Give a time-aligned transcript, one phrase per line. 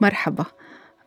[0.00, 0.44] مرحبا.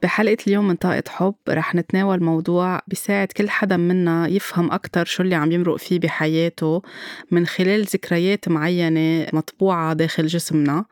[0.04, 5.24] بحلقة اليوم من طاقة حب رح نتناول موضوع بيساعد كل حدا منا يفهم أكتر شو
[5.24, 6.82] اللي عم يمرق فيه بحياته
[7.32, 10.86] من خلال ذكريات معينة مطبوعة داخل جسمنا.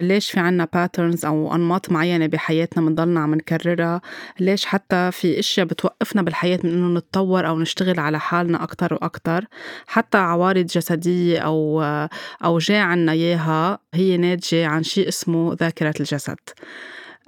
[0.00, 4.00] ليش في عنا باترنز أو أنماط معينة بحياتنا منضلنا عم نكررها؟
[4.40, 9.44] ليش حتى في أشياء بتوقفنا بالحياة من إنه نتطور أو نشتغل على حالنا أكتر وأكتر؟
[9.86, 11.82] حتى عوارض جسدية أو
[12.44, 16.38] أو جاي عنا إياها هي ناتجة عن شيء اسمه ذاكرة الجسد.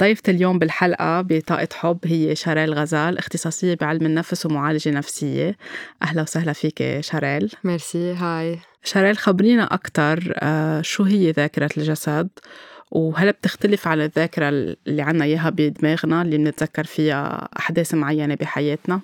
[0.03, 5.57] ضيفة اليوم بالحلقة بطاقة حب هي شاريل غزال اختصاصية بعلم النفس ومعالجة نفسية.
[6.03, 7.53] أهلا وسهلا فيك شاريل.
[7.65, 8.59] ميرسي هاي.
[8.85, 12.29] شاريل خبرينا أكتر آه، شو هي ذاكرة الجسد؟
[12.93, 19.01] وهل بتختلف عن الذاكرة اللي عنا إياها بدماغنا اللي بنتذكر فيها أحداث معينة بحياتنا؟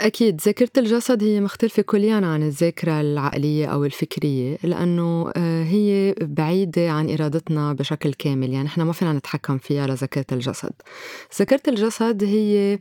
[0.00, 7.10] أكيد ذاكرة الجسد هي مختلفة كليا عن الذاكرة العقلية أو الفكرية لأنه هي بعيدة عن
[7.10, 10.72] إرادتنا بشكل كامل يعني إحنا ما فينا نتحكم فيها لذاكرة الجسد
[11.38, 12.78] ذاكرة الجسد هي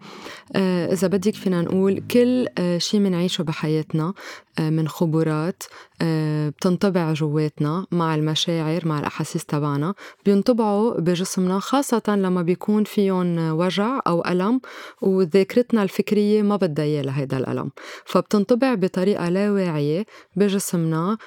[0.92, 4.14] إذا بدك فينا نقول كل شيء منعيشه بحياتنا
[4.60, 5.64] من خبرات
[6.02, 9.94] بتنطبع جواتنا مع المشاعر مع الأحاسيس تبعنا.
[10.26, 14.62] بينطبعوا بجسمنا خاصة لما بيكون فيهم وجع أو ألم
[15.02, 17.72] وذاكرتنا الفكرية ما بدها إياه لهيدا الألم.
[18.06, 21.18] فبتنطبع بطريقة لا واعية بجسمنا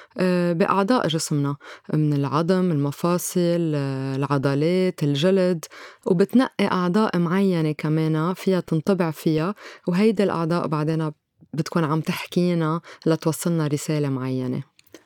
[0.53, 1.55] بأعضاء جسمنا.
[1.93, 3.75] من العظم المفاصل
[4.15, 5.65] العضلات الجلد.
[6.05, 9.55] وبتنقي أعضاء معينة كمان فيها تنطبع فيها
[9.87, 11.11] وهيدي الأعضاء بعدين
[11.53, 14.63] بتكون عم تحكينا لتوصلنا رسالة معينة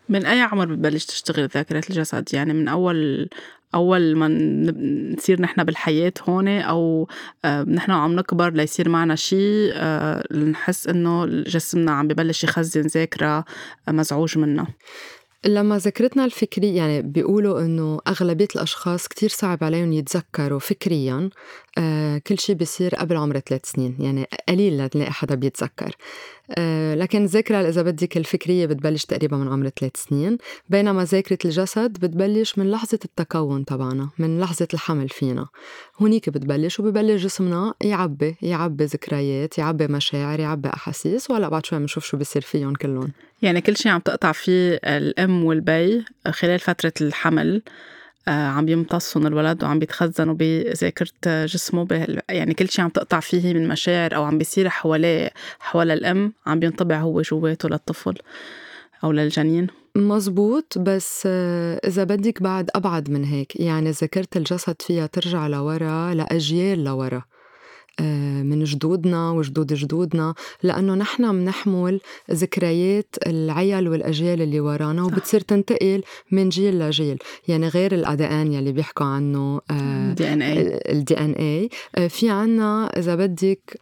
[0.09, 3.29] من أي عمر بتبلش تشتغل ذاكرة الجسد؟ يعني من أول
[3.75, 4.27] أول ما
[5.17, 7.07] نصير نحن بالحياة هون أو
[7.45, 13.45] آه، نحن عم نكبر ليصير معنا شيء آه، نحس إنه جسمنا عم ببلش يخزن ذاكرة
[13.87, 14.67] آه، مزعوج منها
[15.45, 21.29] لما ذاكرتنا الفكرية يعني بيقولوا إنه أغلبية الأشخاص كتير صعب عليهم يتذكروا فكريا
[21.77, 25.95] آه كل شيء بيصير قبل عمر ثلاث سنين يعني قليل لتلاقي حدا بيتذكر.
[26.51, 30.37] آه لكن الذاكرة إذا بدك الفكرية بتبلش تقريبا من عمر ثلاث سنين
[30.69, 35.47] بينما ذاكرة الجسد بتبلش من لحظة التكون تبعنا من لحظة الحمل فينا.
[36.01, 42.05] هونيك بتبلش وببلش جسمنا يعبي يعبي ذكريات يعبي مشاعر يعبي أحاسيس وهلأ بعد شوي بنشوف
[42.05, 43.11] شو بيصير فيهم كلهم.
[43.41, 47.61] يعني كل شيء عم تقطع فيه الأم والبي خلال فترة الحمل
[48.27, 51.87] آه، عم يمتصهم الولد وعم بيتخزنوا بذاكرة جسمه
[52.29, 55.29] يعني كل شيء عم تقطع فيه من مشاعر أو عم بيصير حواليه
[55.59, 58.17] حول الأم عم بينطبع هو جواته للطفل
[59.03, 59.67] أو للجنين.
[59.95, 66.13] مزبوط بس آه، إذا بدك بعد أبعد من هيك يعني ذاكرة الجسد فيها ترجع لورا
[66.13, 67.23] لأجيال لورا.
[68.43, 70.33] من جدودنا وجدود جدودنا
[70.63, 71.99] لأنه نحن منحمل
[72.31, 77.17] ذكريات العيال والأجيال اللي ورانا وبتصير تنتقل من جيل لجيل.
[77.47, 81.69] يعني غير ال DNA يلي بيحكوا عنه ال DNA ال DNA
[82.09, 83.81] في عنا إذا بدك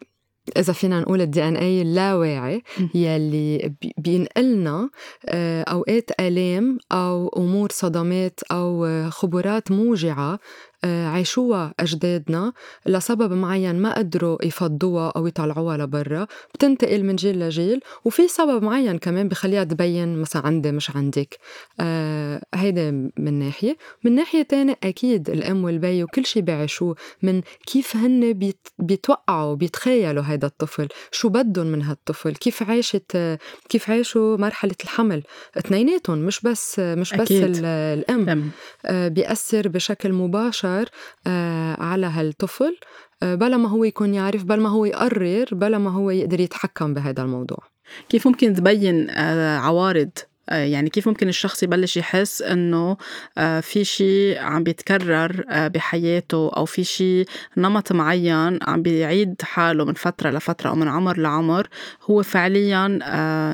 [0.58, 2.64] إذا فينا نقول ال DNA اللاواعي
[2.96, 4.90] يلي بينقلنا
[5.26, 10.40] آه، أوقات ألام أو أمور صدمات أو خبرات موجعة آه،
[10.86, 12.54] عاشوها أجدادنا
[12.86, 18.98] لسبب معين ما قدروا يفضوها أو يطلعوها لبرا بتنتقل من جيل لجيل وفي سبب معين
[18.98, 21.38] كمان بخليها تبين مثلا عندي مش عندك.
[21.80, 23.78] آه هيدا من ناحية.
[24.04, 30.24] من ناحية تانية أكيد الأم والبي وكل شي بيعيشوه من كيف هن بيت بيتوقعوا بيتخيلوا
[30.28, 33.38] هيدا الطفل شو بدهم من هالطفل كيف عاشت
[33.70, 35.24] كيف عاشوا مرحلة الحمل.
[35.58, 37.62] اثنيناتهم مش بس مش بس أكيد.
[37.66, 38.52] الأم.
[38.86, 40.92] آه بيأثر بشكل مباشر أكثر
[41.28, 42.78] آه، على هالطفل
[43.24, 46.94] آه، بلا ما هو يكون يعرف بل ما هو يقرر بلا ما هو يقدر يتحكم
[46.94, 47.58] بهذا الموضوع.
[48.10, 50.12] كيف ممكن تبين آه، عوارض
[50.50, 52.98] يعني كيف ممكن الشخص يبلش يحس إنه
[53.38, 57.26] آه، في شيء عم بيتكرر آه، بحياته أو في شيء
[57.58, 61.68] نمط معين عم بيعيد حاله من فترة لفترة أو من عمر لعمر
[62.10, 62.88] هو فعليا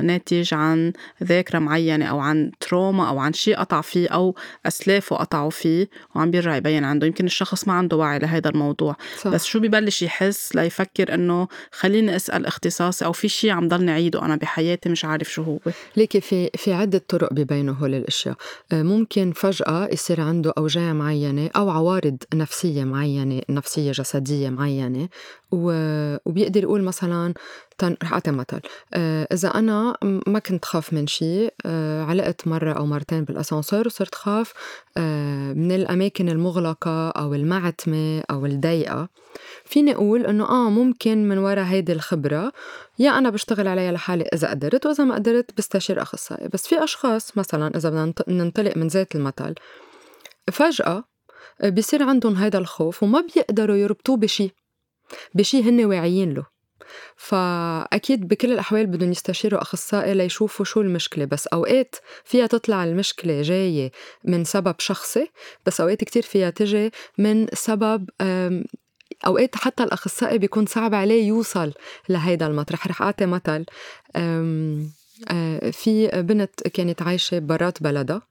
[0.03, 0.93] ناتج عن
[1.23, 4.35] ذاكرة معينة أو عن تروما أو عن شيء قطع فيه أو
[4.65, 7.07] أسلافه قطعوا فيه وعم بيرجع يبين عنده.
[7.07, 8.95] يمكن الشخص ما عنده وعي لهذا الموضوع.
[9.21, 9.31] صح.
[9.31, 14.25] بس شو ببلش يحس ليفكر إنه خليني أسأل اختصاصي أو في شيء عم ضلني أعيده
[14.25, 15.57] أنا بحياتي مش عارف شو هو؟
[15.97, 18.35] ليكي في في عدة طرق ببينوا هول الأشياء.
[18.71, 25.09] آه، ممكن فجأة يصير عنده أوجاع معينة أو عوارض نفسية معينة نفسية جسدية معينة
[25.51, 27.33] وبيقدر يقول مثلا
[27.83, 28.59] رح أعطي مثل.
[28.93, 34.15] آه، إذا أنا ما كنت خاف من شيء آه، علقت مرة أو مرتين بالأسانسير وصرت
[34.15, 34.53] خاف
[35.55, 39.09] من الأماكن المغلقة أو المعتمة أو الضيقة.
[39.65, 42.51] فيني أقول إنه آه ممكن من وراء هيدي الخبرة
[42.99, 46.47] يا أنا بشتغل عليها لحالي إذا قدرت وإذا ما قدرت بستشير أخصائي.
[46.47, 49.55] بس في أشخاص مثلا إذا بدنا ننطلق من ذات المثل
[50.51, 51.03] فجأة
[51.63, 54.49] بيصير عندهم هيدا الخوف وما بيقدروا يربطوه بشي.
[55.33, 56.56] بشي هن واعيين له.
[57.15, 61.95] فأكيد بكل الأحوال بدهم يستشيروا أخصائي ليشوفوا شو المشكلة بس أوقات
[62.25, 63.91] فيها تطلع المشكلة جاية
[64.23, 65.27] من سبب شخصي
[65.65, 68.09] بس أوقات كتير فيها تجي من سبب
[69.25, 71.73] أوقات حتى الأخصائي بيكون صعب عليه يوصل
[72.09, 72.87] لهيدا المطرح.
[72.87, 73.65] رح أعطي مثل
[75.71, 78.21] في بنت كانت عايشة برات بلدها آه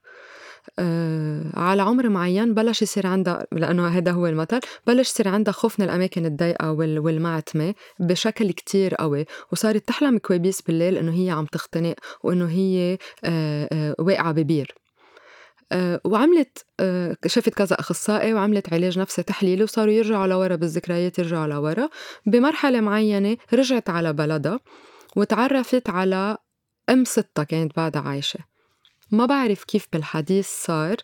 [1.53, 5.85] على عمر معين بلش يصير عندها لأنه هذا هو المثل بلش يصير عندها خوف من
[5.85, 12.49] الأماكن الضيقة والمعتمة بشكل كتير قوي وصارت تحلم كوابيس بالليل إنه هي عم تختنق وإنه
[12.49, 14.75] هي آه آه واقعة ببير.
[15.71, 21.47] آه وعملت آه شافت كذا أخصائي وعملت علاج نفسي تحليلي وصاروا يرجعوا لورا بالذكريات يرجعوا
[21.47, 21.89] لورا.
[22.25, 24.59] بمرحلة معينة رجعت على بلدها
[25.15, 26.37] وتعرفت على
[26.89, 28.56] أم ستها كانت بعدها عايشة.
[29.11, 30.95] ما بعرف كيف بالحديث صار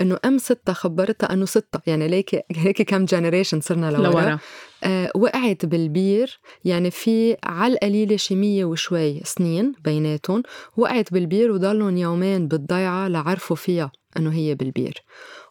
[0.00, 4.38] إنه أم ستة خبرتها أنه ستة يعني ليك هيك كم generation صرنا لورا, لورا.
[4.84, 10.42] آه وقعت بالبير يعني في على القليلة شي مية وشوي سنين بيناتهم
[10.76, 15.04] وقعت بالبير وضلهم يومين بالضيعة لعرفوا فيها إنه هي بالبير.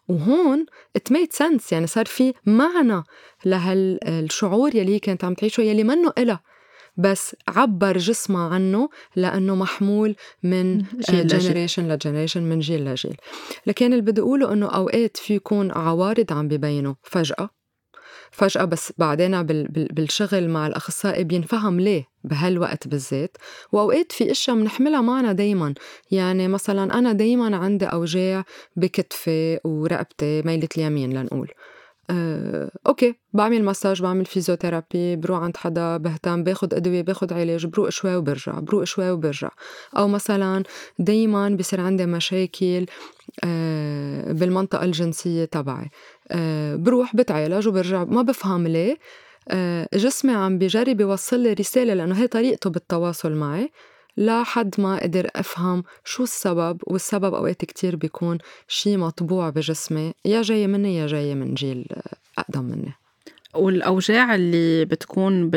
[0.08, 0.66] وهون
[0.96, 3.02] it made sense يعني صار في معنى
[3.44, 6.40] لهالشعور يلي هي كانت عم تعيشه يلي منه إلها.
[6.96, 13.16] بس عبر جسمها عنه لأنه محمول من generation ل generation من جيل لجيل.
[13.66, 17.50] لكن اللي بدي أقوله أنه أوقات في يكون عوارض عم ببينوا فجأة.
[18.30, 23.36] فجأة بس بعدين بالشغل مع الأخصائي بينفهم ليه بهالوقت بالذات.
[23.72, 25.74] وأوقات في أشياء بنحملها معنا دايما.
[26.10, 28.44] يعني مثلا أنا دايما عندي أوجاع
[28.76, 31.48] بكتفي ورقبتي ميلة اليمين لنقول.
[32.12, 37.88] آه، أوكي بعمل مساج بعمل physiotherapy بروح عند حدا بهتم باخد أدوية باخد علاج بروق
[37.88, 39.50] شوي وبرجع بروق شوي وبرجع.
[39.96, 40.62] أو مثلا
[40.98, 42.86] دايما بصير عندي مشاكل
[43.44, 45.90] آه، بالمنطقة الجنسية تبعي.
[46.30, 48.04] آه، بروح بتعالج وبرجع.
[48.04, 48.96] ما بفهم ليه.
[49.48, 53.70] آه، جسمي عم بجرب يوصل لي رسالة لأنه هي طريقته بالتواصل معي.
[54.16, 58.38] لحد ما قدر أفهم شو السبب والسبب أوقات كتير بيكون
[58.68, 61.86] شي مطبوع بجسمي يا جاي مني يا جاي من جيل
[62.38, 63.01] أقدم مني.
[63.54, 65.50] والأوجاع اللي بتكون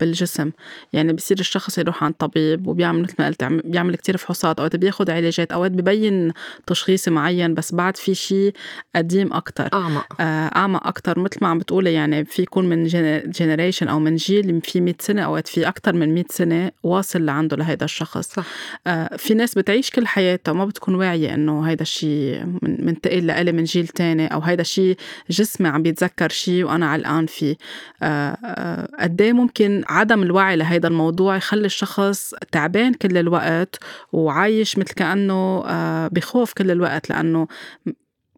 [0.00, 0.50] بالجسم.
[0.92, 5.10] يعني بصير الشخص يروح عند طبيب وبيعمل مثل ما قلت بيعمل كتير فحوصات أوقات بياخد
[5.10, 6.32] علاجات أوقات ببين
[6.66, 8.52] تشخيص معين بس بعد في شيء
[8.96, 9.68] قديم أكتر.
[9.72, 10.06] أعمق.
[10.20, 11.18] آه أعمق أكتر.
[11.18, 12.84] مثل ما عم بتقولي يعني في يكون من
[13.26, 17.56] جنريشن أو من جيل في 100 سنة أوقات في أكتر من 100 سنة واصل لعنده
[17.56, 18.28] لهيدا الشخص.
[18.34, 18.44] صح.
[18.86, 23.64] آه في ناس بتعيش كل حياتها وما بتكون واعية إنه هيدا الشيء منتقل لإلي من
[23.64, 24.96] جيل تاني أو هيدا الشيء
[25.30, 27.56] جسمي عم بيتذكر شيء وأنا على الآن فيه
[28.02, 33.78] آه، آه، قد إيه ممكن عدم الوعي لهيدا الموضوع يخلي الشخص تعبان كل الوقت
[34.12, 37.48] وعايش مثل كأنه آه، بخوف كل الوقت لأنه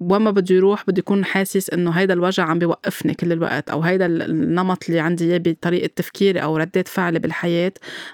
[0.00, 3.81] وين ما بده يروح بده يكون حاسس إنه هيدا الوجع عم بيوقفني كل الوقت أو
[3.81, 7.73] هيدا النمط اللي عندي إياه بطريقة تفكيري أو ردات فعلي بالحياة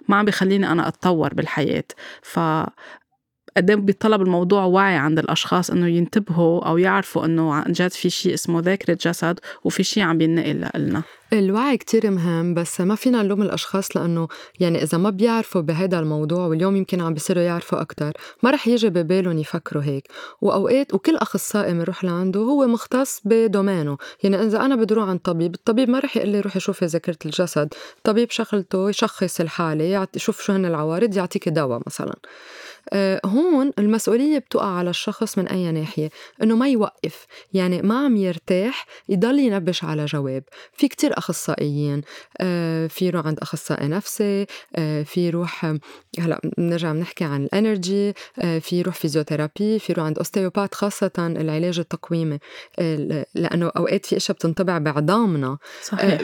[0.08, 1.84] ما عم بيخليني أنا أتطور بالحياة.
[2.22, 2.38] ف
[3.56, 8.10] قد إيه بيطلب الموضوع وعي عند الأشخاص إنه ينتبهوا أو يعرفوا إنه عن جد في
[8.10, 13.22] شيء اسمه ذاكرة جسد وفي شيء عم بينقل لنا الوعي كتير مهم بس ما فينا
[13.22, 14.28] نلوم الأشخاص لأنه
[14.60, 18.12] يعني إذا ما بيعرفوا بهذا الموضوع واليوم يمكن عم بيصيروا يعرفوا أكتر
[18.42, 20.08] ما رح يجي ببالهم يفكروا هيك.
[20.40, 25.54] وأوقات وكل أخصائي بنروح لعنده هو مختص بدومينه يعني إذا أنا بدي أروح عند طبيب
[25.54, 30.42] الطبيب ما رح يقول لي روحي شوفي ذاكرة الجسد الطبيب شغلته يشخص الحالة يعطي شوف
[30.42, 32.14] شو هن العوارض يعطيك دواء مثلا.
[33.24, 36.10] هون المسؤولية بتقع على الشخص من أي ناحية
[36.42, 40.42] إنه ما يوقف يعني ما عم يرتاح يضل ينبش على جواب.
[40.72, 42.02] في كتير أخصائيين
[42.40, 45.74] آه، في يروح عند أخصائي نفسي آه، في يروح
[46.18, 51.78] هلا بنرجع بنحكي عن ال energy في يروح physiotherapy في يروح عند ostéopathe خاصة العلاج
[51.78, 52.38] التقويمي.
[53.34, 56.20] لأنه أوقات في أشياء بتنطبع بعظامنا صحيح.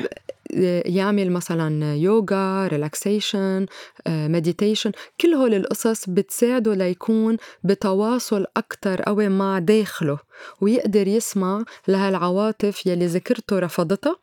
[0.87, 3.67] يعمل مثلا يوغا relaxation
[4.09, 10.19] meditation كل هول القصص بتساعده ليكون بتواصل أكتر قوي مع داخله
[10.61, 14.17] ويقدر يسمع لهالعواطف يلي ذكرته رفضتها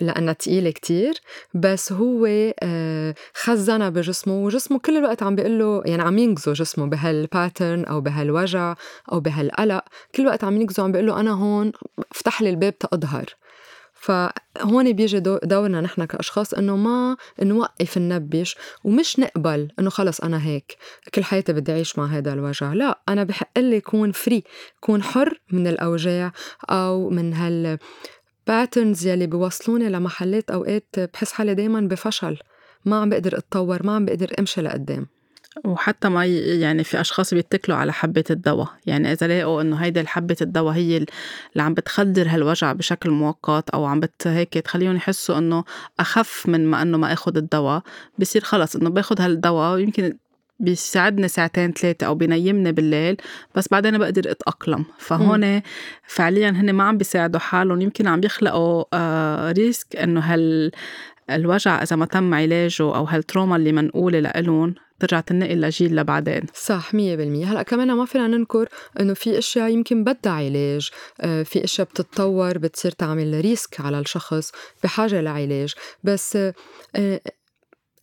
[0.00, 1.14] لأنها تقيلة كتير
[1.54, 2.26] بس هو
[2.62, 8.00] آه، خزنها بجسمه وجسمه كل الوقت عم بيقول له يعني عم ينقذه جسمه بهالباترن أو
[8.00, 8.74] بهالوجع
[9.12, 11.72] أو بهالقلق كل الوقت عم ينقذه عم بيقول له أنا هون
[12.10, 13.26] افتح لي الباب تأظهر
[14.02, 20.76] فهون بيجي دورنا نحن كأشخاص إنه ما نوقف ننبش ومش نقبل إنه خلص أنا هيك
[21.14, 22.72] كل حياتي بدي أعيش مع هذا الوجع.
[22.72, 24.44] لا أنا بحق لي كون free
[24.80, 26.32] كون حر من الأوجاع
[26.70, 27.78] أو من هال
[28.46, 32.38] patterns يلي بيوصلوني لمحلات أوقات بحس حالي دايما بفشل
[32.84, 35.06] ما عم بقدر أتطور ما عم بقدر أمشي لقدام.
[35.64, 38.68] وحتى ما يعني في أشخاص بيتكلوا على حبة الدواء.
[38.86, 43.84] يعني إذا لاقوا إنه هيدي حبه الدواء هي اللي عم بتخدر هالوجع بشكل مؤقت أو
[43.84, 45.64] عم بت هيك تخليهم يحسوا إنه
[46.00, 47.82] أخف من ما إنه ما آخذ الدواء
[48.18, 50.18] بصير خلص إنه بآخذ هالدواء يمكن
[50.60, 53.16] بيساعدني ساعتين ثلاثة أو بينيمني بالليل
[53.54, 54.84] بس بعدين بقدر أتأقلم.
[54.98, 55.62] فهون
[56.06, 57.80] فعليا هن ما عم بيساعدوا حالهم.
[57.80, 60.70] يمكن عم يخلقوا آه risk إنه هال
[61.30, 66.42] الوجع إذا ما تم علاجه أو هال trauma اللي منقولة لإلهم ترجع تنقل لجيل لبعدين.
[66.54, 67.52] صح مية بالمية.
[67.52, 68.68] هلأ كمان ما فينا ننكر
[69.00, 70.90] إنه في أشياء يمكن بدها علاج.
[71.20, 74.52] آه، في أشياء بتتطور بتصير تعمل ريسك على الشخص
[74.84, 75.74] بحاجة لعلاج.
[76.04, 76.36] بس
[76.96, 77.20] آه،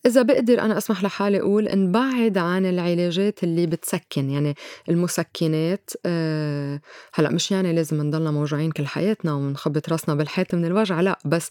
[0.05, 4.55] إذا بقدر أنا أسمح لحالي أقول نبعد عن العلاجات اللي بتسكن يعني
[4.89, 6.81] المسكنات أه
[7.13, 11.49] هلأ مش يعني لازم نضلنا موجوعين كل حياتنا ونخبط راسنا بالحيط من الوجع لأ بس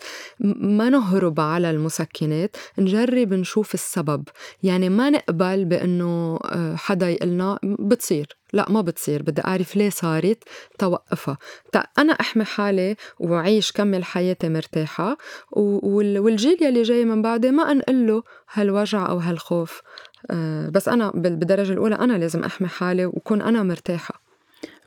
[0.61, 4.25] ما نهرب على المسكنات نجرب نشوف السبب.
[4.63, 8.38] يعني ما نقبل بأنه آه، حدا يقلنا بتصير.
[8.53, 10.45] لا ما بتصير بدي أعرف ليه صارت
[10.79, 11.39] توقفها.
[11.73, 15.17] تا أنا أحمي حالي وعيش كمل حياتي مرتاحة
[15.53, 19.83] والجيل يلي جاي من بعدي ما أنقل له هالوجع أو هالخوف.
[20.31, 24.28] آه، بس أنا بالدرجة الأولى أنا لازم أحمي حالي وكون أنا مرتاحة.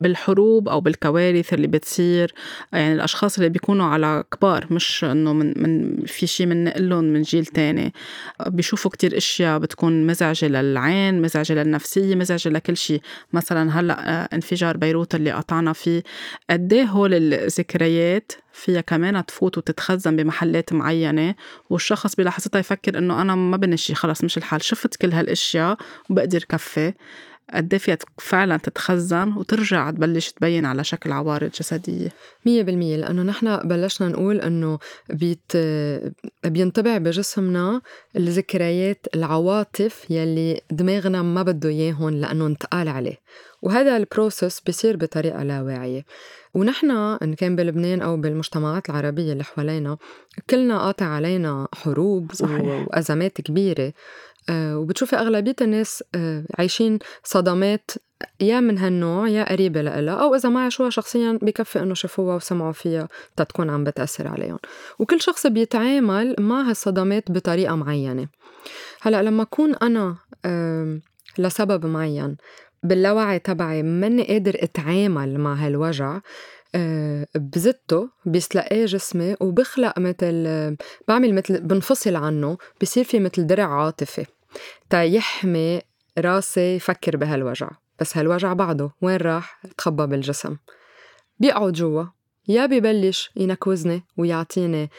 [0.01, 2.33] بالحروب أو بالكوارث اللي بتصير.
[2.73, 7.45] يعني الأشخاص اللي بيكونوا على كبار مش إنه من من في شيء بننقلهم من جيل
[7.45, 7.93] تاني.
[8.47, 13.01] بيشوفوا كتير أشياء بتكون مزعجة للعين مزعجة للنفسية مزعجة لكل شيء
[13.33, 16.03] مثلا هلأ انفجار بيروت اللي قطعنا فيه.
[16.49, 21.35] قد إيه هول الذكريات فيها كمان تفوت وتتخزن بمحلات معينة؟
[21.69, 24.63] والشخص بلحظتها يفكر إنه أنا ما بنشي خلص مش الحال.
[24.63, 25.77] شفت كل هالأشياء
[26.09, 26.93] وبقدر كفي.
[27.53, 31.49] قد فيها فعلا تتخزن وترجع تبلش تبين على شكل عوارض
[32.45, 34.79] مية بالمية لأنه نحن بلشنا نقول أنه
[35.09, 35.51] بيت
[36.45, 37.81] بينطبع بجسمنا
[38.15, 43.17] الذكريات العواطف يلي دماغنا ما بده إياهم لأنه انتقال عليه.
[43.61, 46.05] وهذا البروسس بيصير بطريقة لا واعية.
[46.53, 49.97] ونحن إن كان بلبنان أو بالمجتمعات العربية اللي حوالينا
[50.49, 52.87] كلنا قاطع علينا حروب صحيح.
[52.87, 53.93] وأزمات كبيرة.
[54.49, 57.91] آه، وبتشوفي أغلبية الناس آه، عايشين صدمات
[58.39, 62.71] يا من هالنوع يا قريبة لإلها أو إذا ما عاشوها شخصيا بكفي إنه شافوها وسمعوا
[62.71, 64.59] فيها تتكون عم بتأثر عليهم.
[64.99, 68.27] وكل شخص بيتعامل مع هالصدمات بطريقة معينة.
[69.01, 70.15] هلأ لما أكون أنا
[71.37, 72.37] لسبب معين
[72.83, 76.19] باللاوعي تبعي ماني قادر أتعامل مع هالوجع
[76.75, 80.45] آه، بزته بيسلقاه جسمي وبخلق مثل
[81.07, 84.25] بعمل مثل بنفصل عنه بصير في مثل درع عاطفي.
[84.89, 85.81] تا يحمي
[86.17, 87.69] راسي يفكر بهالوجع
[87.99, 90.57] بس هالوجع بعده وين راح؟ تخبى بالجسم.
[91.39, 92.05] بيقعد جوا
[92.47, 94.89] يا ببلش ينكوزني ويعطيني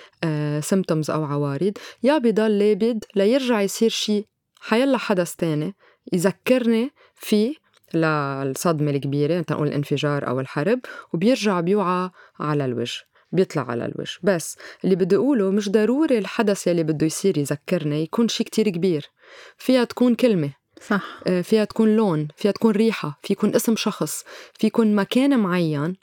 [0.60, 1.72] سيمتومز آه، أو عوارض
[2.02, 4.24] يا بضل لابد ليرجع يصير شي
[4.60, 5.74] حيلا حدث تاني
[6.12, 7.62] يذكرني فيه
[7.94, 10.80] للصدمة الكبيرة نقول الانفجار أو الحرب
[11.12, 13.00] وبيرجع بيوعى على الوجه
[13.32, 14.18] بيطلع على الوجه.
[14.22, 19.11] بس اللي بدي أقوله مش ضروري الحدث يلي بده يصير يذكرني يكون شي كتير كبير.
[19.58, 21.20] فيها تكون كلمة صح.
[21.26, 24.25] آه، فيها تكون لون فيها تكون ريحة في يكون اسم شخص
[24.58, 25.96] في يكون مكان معين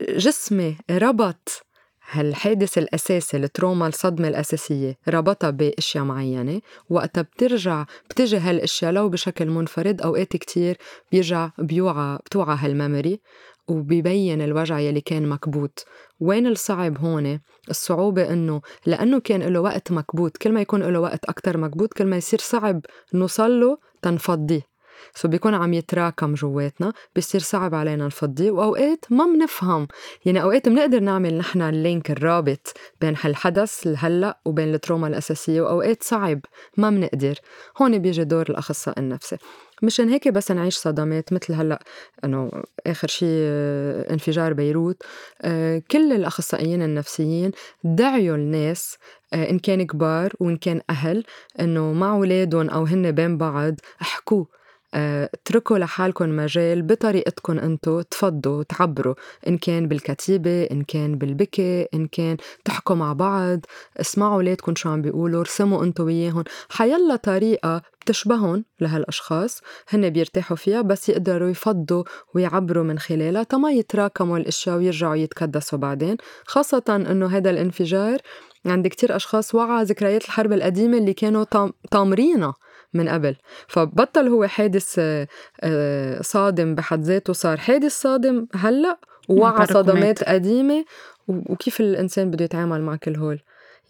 [0.00, 1.66] جسمي ربط
[2.12, 6.60] هالحادث الأساسي التروما الصدمة الأساسية ربطها بأشياء معينة.
[6.90, 10.76] وقتها بترجع بتجي هالأشياء لو بشكل منفرد أوقات كتير
[11.12, 13.20] بيرجع بيوعى بتوعى هالميموري
[13.68, 15.84] وبيبين الوجع يلي كان مكبوت.
[16.20, 17.40] وين الصعب هون؟
[17.70, 20.36] الصعوبة إنه لأنه كان له وقت مكبوت.
[20.36, 22.80] كل ما يكون له وقت أكتر مكبوت كل ما يصير صعب
[23.14, 24.69] نوصل له تنفضيه
[25.14, 29.88] so بيكون عم يتراكم جواتنا بيصير صعب علينا نفضيه وأوقات ما بنفهم
[30.24, 35.60] يعني أوقات بنقدر نعمل نحن ال link الرابط بين هالحدث الهلا وبين ال trauma الأساسية
[35.60, 36.40] وأوقات صعب
[36.76, 37.34] ما بنقدر
[37.82, 39.36] هون بيجي دور الاخصائي النفسي.
[39.82, 41.82] مشان هيك بس نعيش صدمات مثل هلأ
[42.24, 42.50] إنه
[42.86, 45.02] آخر شيء آه، انفجار بيروت.
[45.42, 47.50] آه، كل الأخصائيين النفسيين
[47.84, 48.96] دعيوا الناس
[49.32, 51.24] آه، إن كان كبار وإن كان أهل
[51.60, 54.44] إنه مع أولادهم أو هن بين بعض احكوا
[54.94, 59.14] اتركوا لحالكم مجال بطريقتكم انتو تفضوا تعبروا
[59.48, 63.60] إن كان بالكتيبة إن كان بالبكي إن كان تحكوا مع بعض
[64.00, 66.44] اسمعوا ولادكم شو عم بيقولوا ارسموا انتو وياهم.
[66.70, 72.04] حيلا طريقة بتشبهن لهالأشخاص هن بيرتاحوا فيها بس يقدروا يفضوا
[72.34, 76.16] ويعبروا من خلالها تما يتراكموا الأشياء ويرجعوا يتكدسوا بعدين.
[76.46, 78.18] خاصة إنه هذا الانفجار
[78.66, 81.44] عند كتير أشخاص وعى ذكريات الحرب القديمة اللي كانوا
[81.90, 82.54] طامرينها.
[82.94, 83.36] من قبل.
[83.68, 85.28] فبطل هو حادث آه،
[85.60, 90.84] آه، صادم بحد ذاته صار حادث صادم هلأ ووعى صدمات قديمة.
[91.28, 93.40] وكيف الإنسان بده يتعامل مع كل هول؟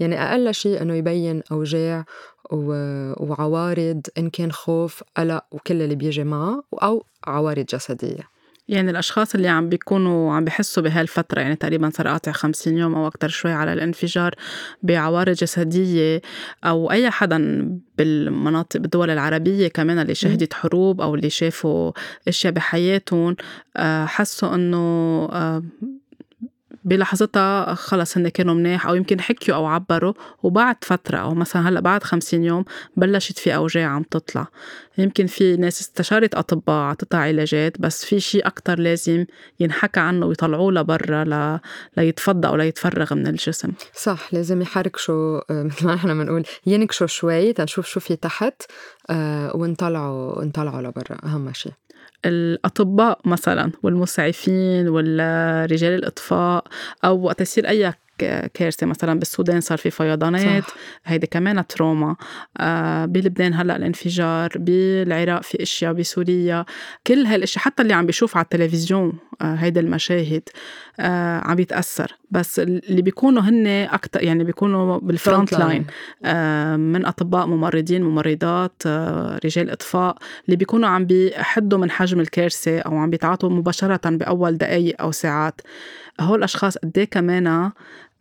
[0.00, 2.04] يعني أقل شيء إنه يبين أوجاع
[3.20, 8.39] وعوارض إن كان خوف قلق وكل اللي بيجي معه أو عوارض جسدية.
[8.70, 13.06] يعني الأشخاص اللي عم بيكونوا عم بحسوا بهالفترة يعني تقريبا صار قاطع 50 يوم أو
[13.06, 14.34] أكتر شوي على الانفجار
[14.82, 16.22] بعوارض جسدية
[16.64, 21.92] أو أي حدا بالمناطق بالدول العربية كمان اللي شهدت حروب أو اللي شافوا
[22.28, 23.36] أشياء بحياتهم
[23.76, 24.78] آه، حسوا إنه
[25.32, 25.62] آه،
[26.84, 31.80] بلحظتها خلص هن كانوا منيح أو يمكن حكيوا أو عبروا وبعد فترة أو مثلا هلأ
[31.80, 32.64] بعد خمسين يوم
[32.96, 34.46] بلشت في أوجاع عم تطلع.
[34.98, 39.26] يمكن في ناس استشارت أطباء عطتها علاجات بس في شيء أكتر لازم
[39.60, 41.60] ينحكى عنه ويطلعوه لبرا ل...
[41.96, 43.72] ليتفضى أو ليتفرغ من الجسم.
[43.94, 48.62] صح لازم يحركشوا آه، مثل ما نحن بنقول ينكشوا شوي تنشوف شو في تحت
[49.10, 51.72] آه، ونطلعوا نطلعوا لبرا أهم شيء
[52.24, 56.64] الأطباء مثلا والمسعفين ولا رجال الإطفاء
[57.04, 57.92] أو وقت يصير أي
[58.54, 60.64] كارثة مثلا بالسودان صار في فيضانات
[61.04, 62.16] هيدي كمان trauma.
[62.58, 66.64] آه بلبنان هلأ الانفجار بالعراق في أشياء بسوريا.
[67.06, 70.42] كل هالأشياء حتى اللي عم بيشوف على التلفزيون آه هيدي المشاهد
[71.00, 72.19] آه عم بيتأثر.
[72.30, 75.86] بس اللي بيكونوا هن أكثر يعني بيكونوا بال front line
[76.24, 82.78] آه من أطباء ممرضين ممرضات آه رجال إطفاء اللي بيكونوا عم بيحدوا من حجم الكارثة
[82.78, 85.60] أو عم بيتعاطوا مباشرة بأول دقائق أو ساعات.
[86.20, 87.70] هول الأشخاص قد إيه كمان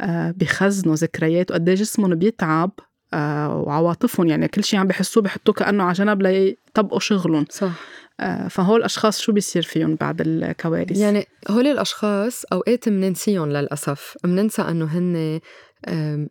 [0.02, 2.72] آه، بخزنوا ذكريات وقد إيه جسمهم بيتعب
[3.14, 7.46] آه، وعواطفهم يعني كل شيء عم بحسوه بحطوه كأنه على جنب ليطبقوا شغلهم.
[7.50, 7.72] صح.
[8.20, 14.18] آه، فهول الأشخاص شو بيصير فيهم بعد الكوارث؟ يعني هول الأشخاص أوقات بننسيهم للأسف.
[14.24, 15.40] بننسى إنه هن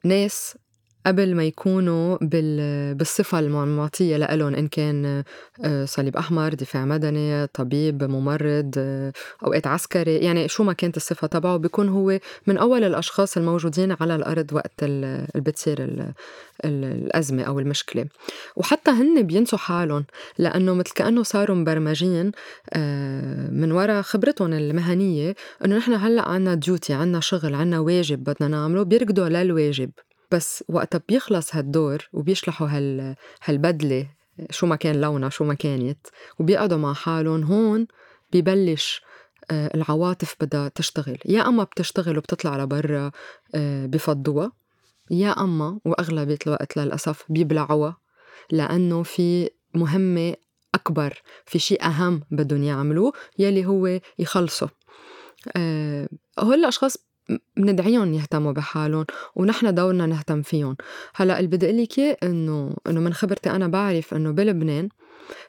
[0.04, 0.56] ناس
[1.06, 2.18] قبل ما يكونوا
[2.92, 5.24] بالصفة المعطية لإلهم إن كان
[5.64, 9.12] آه، صليب أحمر دفاع مدني طبيب ممرض آه،
[9.44, 14.14] أوقات عسكري يعني شو ما كانت الصفة تبعه بيكون هو من أول الأشخاص الموجودين على
[14.14, 16.04] الأرض وقت اللي بتصير
[16.64, 18.04] الأزمة أو المشكلة.
[18.56, 20.04] وحتى هن بينسوا حالهم
[20.38, 22.32] لأنه مثل كأنه صاروا مبرمجين
[22.72, 28.48] آه، من وراء خبرتهم المهنية إنه نحن هلأ عنا ديوتي عنا شغل عنا واجب بدنا
[28.48, 29.90] نعمله بيركضوا للواجب
[30.30, 34.08] بس وقتها بيخلص هالدور وبيشلحوا هال هالبدلة
[34.50, 36.06] شو ما كان لونها شو ما كانت
[36.38, 37.86] وبيقعدوا مع حالهم هون
[38.32, 39.02] ببلش
[39.50, 41.18] آه، العواطف بدها تشتغل.
[41.24, 43.10] يا أما بتشتغل وبتطلع لبرا
[43.54, 44.52] آه، بفضوها
[45.10, 47.96] يا أما وأغلبية الوقت للأسف بيبلعوها
[48.50, 50.34] لأنه في مهمة
[50.74, 54.68] أكبر في شيء أهم بدهم يعملوه يلي هو يخلصوا.
[55.56, 57.07] أه هول الأشخاص
[57.56, 59.04] بندعيهم يهتموا بحالهم
[59.36, 60.76] ونحن دورنا نهتم فيهم.
[61.14, 64.88] هلأ اللي بدي أقول لك إنه إنه من خبرتي أنا بعرف إنه بلبنان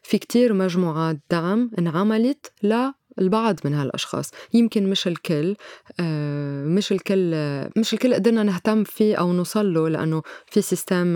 [0.03, 4.31] في كتير مجموعات دعم انعملت للبعض من هالأشخاص.
[4.53, 5.55] يمكن مش الكل
[5.99, 7.35] آه، مش الكل
[7.77, 11.07] مش الكل قدرنا نهتم فيه أو نوصل له لأنه في سيستم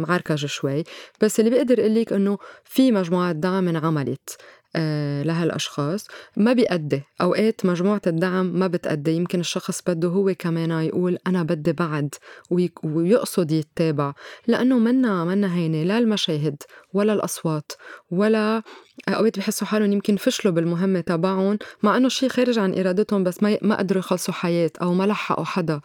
[0.00, 0.84] معركج شوي.
[1.20, 4.36] بس اللي بقدر أقول لك إنه في مجموعات دعم انعملت.
[4.76, 7.02] آه، لهالأشخاص ما بيأدي.
[7.20, 9.12] أوقات مجموعة الدعم ما بتأدي.
[9.12, 12.14] يمكن الشخص بده هو كمان يقول أنا بدي بعد
[12.84, 14.12] ويقصد يتابع.
[14.46, 15.82] لأنه منا منا هينة.
[15.82, 17.72] لا المشاهد ولا الأصوات
[18.10, 18.62] ولا
[19.08, 23.58] أوقات بحسوا حالهم يمكن فشلوا بالمهمة تبعهم مع إنه شيء خارج عن إرادتهم بس ما
[23.62, 25.80] ما قدروا يخلصوا حياة أو ما لحقوا حدا.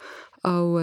[0.46, 0.80] أو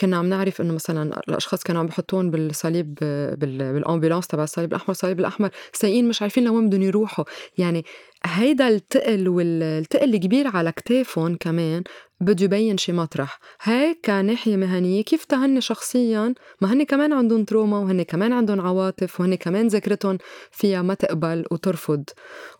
[0.00, 2.94] كنا عم نعرف إنه مثلا الأشخاص كانوا عم بحطون بالصليب
[3.38, 7.24] بالامبولانس تبع الصليب الأحمر الصليب الأحمر سايقين مش عارفين لوين بدهم يروحوا.
[7.58, 7.84] يعني
[8.26, 11.82] هيدا التقل والتقل الكبير على كتافهم كمان
[12.20, 13.38] بده يبين شي مطرح.
[13.62, 19.20] هيك كناحية مهنية كيف تهني شخصيا؟ ما هن كمان عندهم trauma وهن كمان عندهم عواطف
[19.20, 20.18] وهن كمان ذاكرتهم
[20.50, 22.04] فيها ما تقبل وترفض.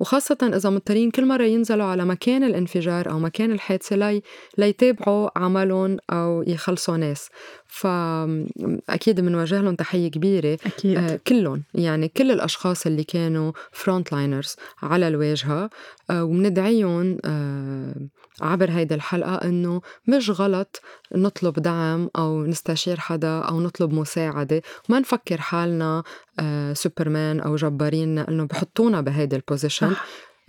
[0.00, 4.22] وخاصة إذا مضطرين كل مرة ينزلوا على مكان الانفجار أو مكان الحادثة لي
[4.58, 7.28] ليتابعوا عملهم أو يخلصوا ناس.
[7.66, 10.58] فأكيد بنوجه لهم تحية كبيرة.
[10.66, 10.96] أكيد.
[10.96, 11.62] آه كلهم.
[11.74, 15.70] يعني كل الأشخاص اللي كانوا front liners على الواجهة
[16.10, 17.94] آه ومندعيهم آه
[18.40, 20.80] عبر هيدا الحلقة إنه مش غلط
[21.14, 24.62] نطلب دعم أو نستشير حدا أو نطلب مساعدة.
[24.88, 26.02] وما نفكر حالنا
[26.40, 29.92] آه سوبرمان أو جبارين إنه بحطونا بهيدي ال position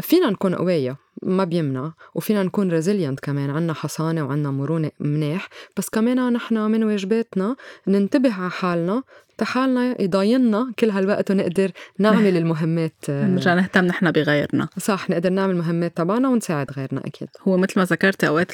[0.02, 1.94] فينا نكون قوية ما بيمنع.
[2.16, 3.50] وفينا نكون resilient كمان.
[3.50, 5.50] عنا حصانة وعنا مرونة منيح.
[5.78, 7.56] بس كمان نحن من واجباتنا
[7.88, 9.04] ننتبه على حالنا.
[9.42, 14.68] حالنا يضايلنا كل هالوقت ونقدر نعمل المهمات نرجع نهتم نحن بغيرنا.
[14.78, 17.28] صح نقدر نعمل المهمات تبعنا ونساعد غيرنا أكيد.
[17.48, 18.54] هو مثل ما ذكرتي أوقات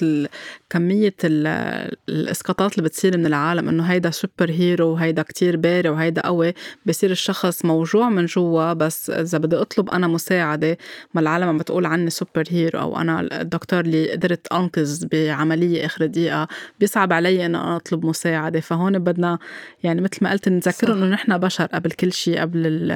[0.70, 6.54] كمية الإسقاطات اللي بتصير من العالم إنه هيدا super hero وهيدا كتير بارع وهيدا قوي
[6.86, 10.78] بصير الشخص موجوع من جوا بس إذا بدي أطلب أنا مساعدة
[11.14, 16.06] ما العالم عم بتقول عني super hero أو أنا الدكتور اللي قدرت أنقذ بعملية آخر
[16.06, 16.48] دقيقة
[16.80, 18.60] بيصعب علي انه أنا أطلب مساعدة.
[18.60, 19.40] فهون بدنا
[19.84, 22.92] يعني مثل ما قلت بتذكرهم إنه نحن بشر قبل كل شيء قبل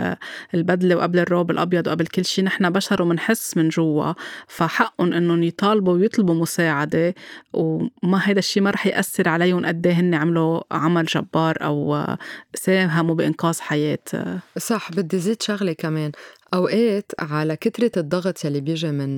[0.54, 4.14] البدلة وقبل الروب الأبيض وقبل كل شيء نحن بشر ومنحس من جوا.
[4.48, 7.16] فحقهم انهم يطالبوا ويطلبوا مساعدة
[7.54, 12.06] وما هيدا الشيء ما رح يأثر عليهم قد إيه هن عملوا عمل جبار أو
[12.54, 14.40] ساهموا بإنقاذ حياة.
[14.58, 16.12] صح بدي زيد شغلة كمان.
[16.54, 19.18] أوقات على كترة الضغط يلي بيجي من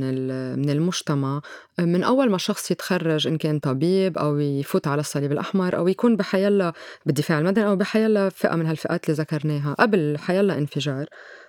[0.60, 1.42] من المجتمع
[1.80, 6.16] من أول ما الشخص يتخرج إن كان طبيب أو يفوت على الصليب الأحمر أو يكون
[6.16, 6.74] بحيلا
[7.06, 11.06] بالدفاع المدني أو بحيلا فئة من هالفئات اللي ذكرناها قبل حيلا انفجار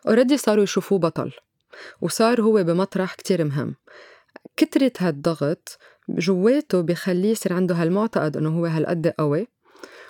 [0.09, 1.33] اوريدي صاروا يشوفوه بطل
[2.01, 3.75] وصار هو بمطرح كتير مهم.
[4.57, 9.49] كترة هالضغط جواته بخليه يصير عنده هالمعتقد إنه هو هالقد قوي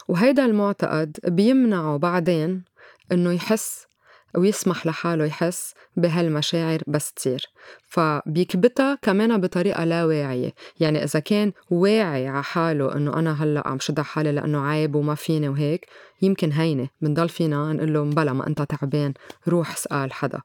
[0.09, 2.65] وهيدا المعتقد بيمنعه بعدين
[3.13, 3.87] إنه يحس
[4.37, 7.47] ويسمح لحاله يحس بهالمشاعر بس تصير
[7.89, 10.55] فبيكبتها كمان بطريقة لا واعية.
[10.81, 15.15] يعني إذا كان واعي على حاله إنه أنا هلأ عم شد حالي لأنه عيب وما
[15.15, 15.87] فيني وهيك
[16.23, 19.15] يمكن هينة بنضل فينا نقول له بلا ما أنت تعبان
[19.49, 20.41] روح اسأل حدا.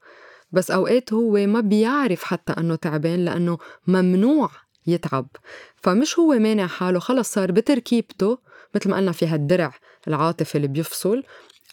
[0.52, 4.50] بس أوقات هو ما بيعرف حتى إنه تعبان لأنه ممنوع
[4.88, 5.28] يتعب.
[5.76, 8.38] فمش هو مانع حاله خلص صار بتركيبته
[8.76, 9.74] مثل ما قلنا في هالدرع
[10.08, 11.24] العاطفي اللي بيفصل.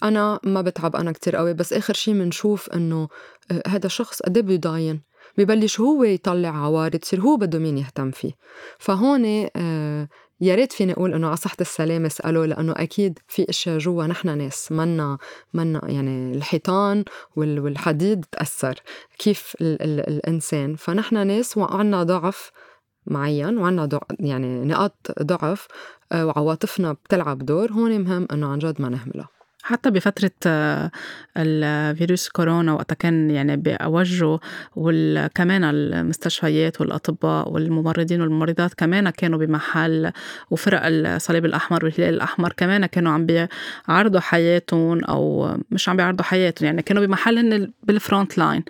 [0.02, 3.08] أنا ما بتعب أنا كتير قوي بس آخر شي منشوف إنه
[3.50, 5.02] آه، هذا شخص قد إيه بيضاين
[5.38, 8.32] ببلش هو يطلع عوارض يصير هو بده مين يهتم فيه.
[8.78, 10.08] فهون آه
[10.40, 14.38] يا ريت فيني أقول إنه على صحة السلامه اساله لأنه أكيد في إشياء جوا نحن
[14.38, 15.18] ناس منا
[15.54, 17.04] منا يعني الحيطان
[17.36, 18.74] والحديد تأثر
[19.18, 20.74] كيف ال ال الإنسان.
[20.76, 22.50] فنحن ناس وعنا ضعف
[23.06, 23.88] معين وعنا
[24.20, 25.66] يعني نقاط ضعف
[26.12, 29.35] آه، وعواطفنا بتلعب دور هون مهم إنه عن جد ما نهملها
[29.66, 30.90] حتى بفترة آه،
[31.36, 34.38] الفيروس كورونا وقتها كان يعني بأوجه
[34.76, 40.12] وكمان المستشفيات والأطباء والممرضين والممرضات كمان كانوا بمحل
[40.50, 46.66] وفرق الصليب الأحمر والهلال الأحمر كمان كانوا عم بيعرضوا حياتهم أو مش عم بيعرضوا حياتهم
[46.66, 48.62] يعني كانوا بمحل هن بال front line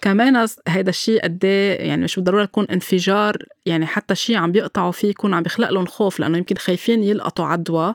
[0.00, 3.36] كمان هيدا الشيء قد إيه، يعني مش بالضرورة يكون انفجار
[3.66, 7.44] يعني حتى شيء عم بيقطعوا فيه يكون عم بيخلق لهم خوف لأنه يمكن خايفين يلقطوا
[7.44, 7.94] عدوى.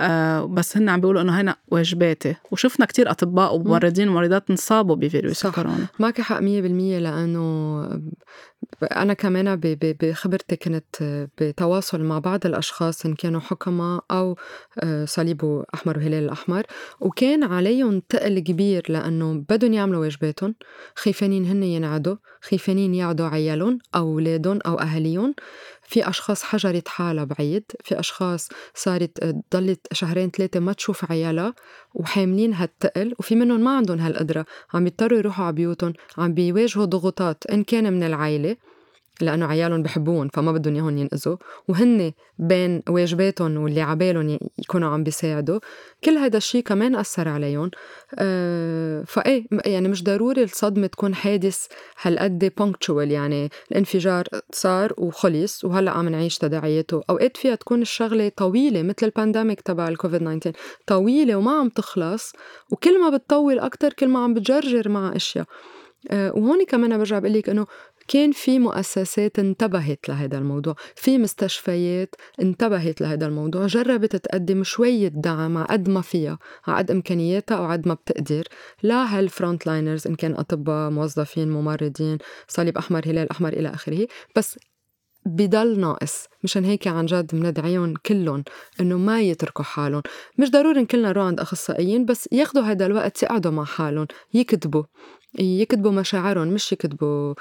[0.00, 2.34] آه بس هن عم بيقولوا إنه هينا واجباتي.
[2.50, 5.54] وشفنا كتير أطباء وممرضين وممرضات انصابوا بفيروس صح.
[5.54, 6.42] كورونا معك حق 100%
[6.98, 7.82] لأنه
[8.82, 14.36] أنا كمان بخبرتي كنت بتواصل مع بعض الأشخاص إن كانوا حكماء أو
[14.82, 16.62] آه، صليب أحمر وهلال الأحمر
[17.00, 20.54] وكان عليهم تقل كبير لأنه بدهم يعملوا واجباتهم
[20.96, 25.34] خايفانين هن ينعدوا خايفانين يعدوا عيالهم أو أولادهم أو أهاليهم.
[25.92, 31.54] في أشخاص حجرت حالها بعيد في أشخاص صارت ضلت شهرين ثلاثة ما تشوف عيالها
[31.94, 34.46] وحاملين هالتقل وفي منهم ما عندهم هالقدرة.
[34.74, 38.56] عم يضطروا يروحوا على بيوتهم عم بيواجهوا ضغوطات إن كان من العائلة
[39.22, 41.36] لأنه عيالهم بحبون فما بدهم إياهم ينقذوا
[41.68, 45.60] وهن بين واجباتهم واللي عبالهم يكونوا عم بيساعدوا
[46.04, 47.70] كل هذا الشيء كمان أثر عليهم.
[48.18, 51.66] أه فإيه يعني مش ضروري الصدمة تكون حادث
[52.02, 57.02] هالقد punctual يعني الانفجار صار وخلص وهلأ عم نعيش تداعياته.
[57.10, 60.52] أوقات فيها تكون الشغلة طويلة مثل ال pandemic تبع الكوفيد 19
[60.86, 62.32] طويلة وما عم تخلص
[62.70, 65.46] وكل ما بتطول أكتر كل ما عم بتجرجر مع أشياء.
[66.10, 67.66] وهون كمان برجع بقول لك إنه
[68.08, 75.58] كان في مؤسسات انتبهت لهذا الموضوع في مستشفيات انتبهت لهذا الموضوع جربت تقدم شوية دعم
[75.58, 78.44] على قد ما فيها على قد إمكانياتها أو قد ما بتقدر.
[78.82, 84.06] لا هال front liners إن كان أطباء موظفين ممرضين صليب أحمر هلال أحمر إلى آخره
[84.36, 84.58] بس
[85.26, 88.44] بضل ناقص مشان هيك عن جد بندعيهم كلهم
[88.80, 90.02] إنه ما يتركوا حالهم.
[90.38, 94.82] مش ضروري كلنا نروح عند أخصائيين بس ياخذوا هذا الوقت يقعدوا مع حالهم يكتبوا
[95.38, 97.34] يكتبوا مشاعرهم مش يكتبوا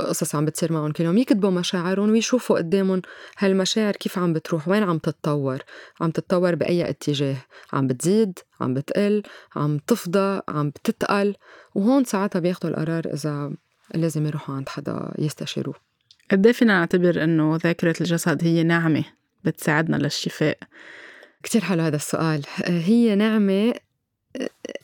[0.00, 3.02] قصص عم بتصير معهم كل يوم يكتبوا مشاعرهم ويشوفوا قدامهم
[3.38, 5.58] هالمشاعر كيف عم بتروح وين عم تتطور.
[6.00, 7.36] عم تتطور بأي اتجاه
[7.72, 9.22] عم بتزيد عم بتقل
[9.56, 11.34] عم تفضى عم بتتقل
[11.74, 13.52] وهون ساعتها بياخدوا القرار إذا
[13.94, 15.89] لازم يروحوا عند حدا يستشيروه.
[16.30, 19.04] قد إيه فينا نعتبر إنه ذاكرة الجسد هي نعمة
[19.44, 20.58] بتساعدنا للشفاء؟
[21.42, 22.42] كتير حلو هذا السؤال.
[22.64, 23.74] هي نعمة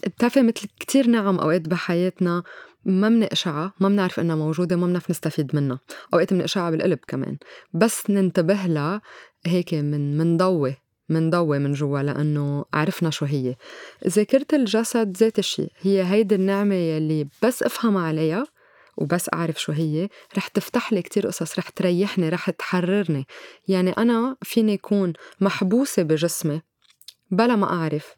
[0.06, 2.42] بتعرفي مثل كتير نعم أوقات بحياتنا
[2.84, 5.80] ما بنقشعها ما بنعرف إنها موجودة ما بنعرف نستفيد منها.
[6.14, 7.36] أوقات بنقشعها بالقلب كمان.
[7.74, 9.02] بس ننتبه لها
[9.46, 10.36] هيك من من
[11.30, 13.56] ضوي من جوا لأنه عرفنا شو هي.
[14.08, 18.55] ذاكرة الجسد ذات الشيء هي هيدي النعمة يلي بس أفهم عليها
[18.96, 23.26] وبس أعرف شو هي رح تفتح لي كتير قصص رح تريحني رح تحررني.
[23.68, 26.62] يعني أنا فيني أكون محبوسة بجسمي
[27.30, 28.14] بلا ما أعرف.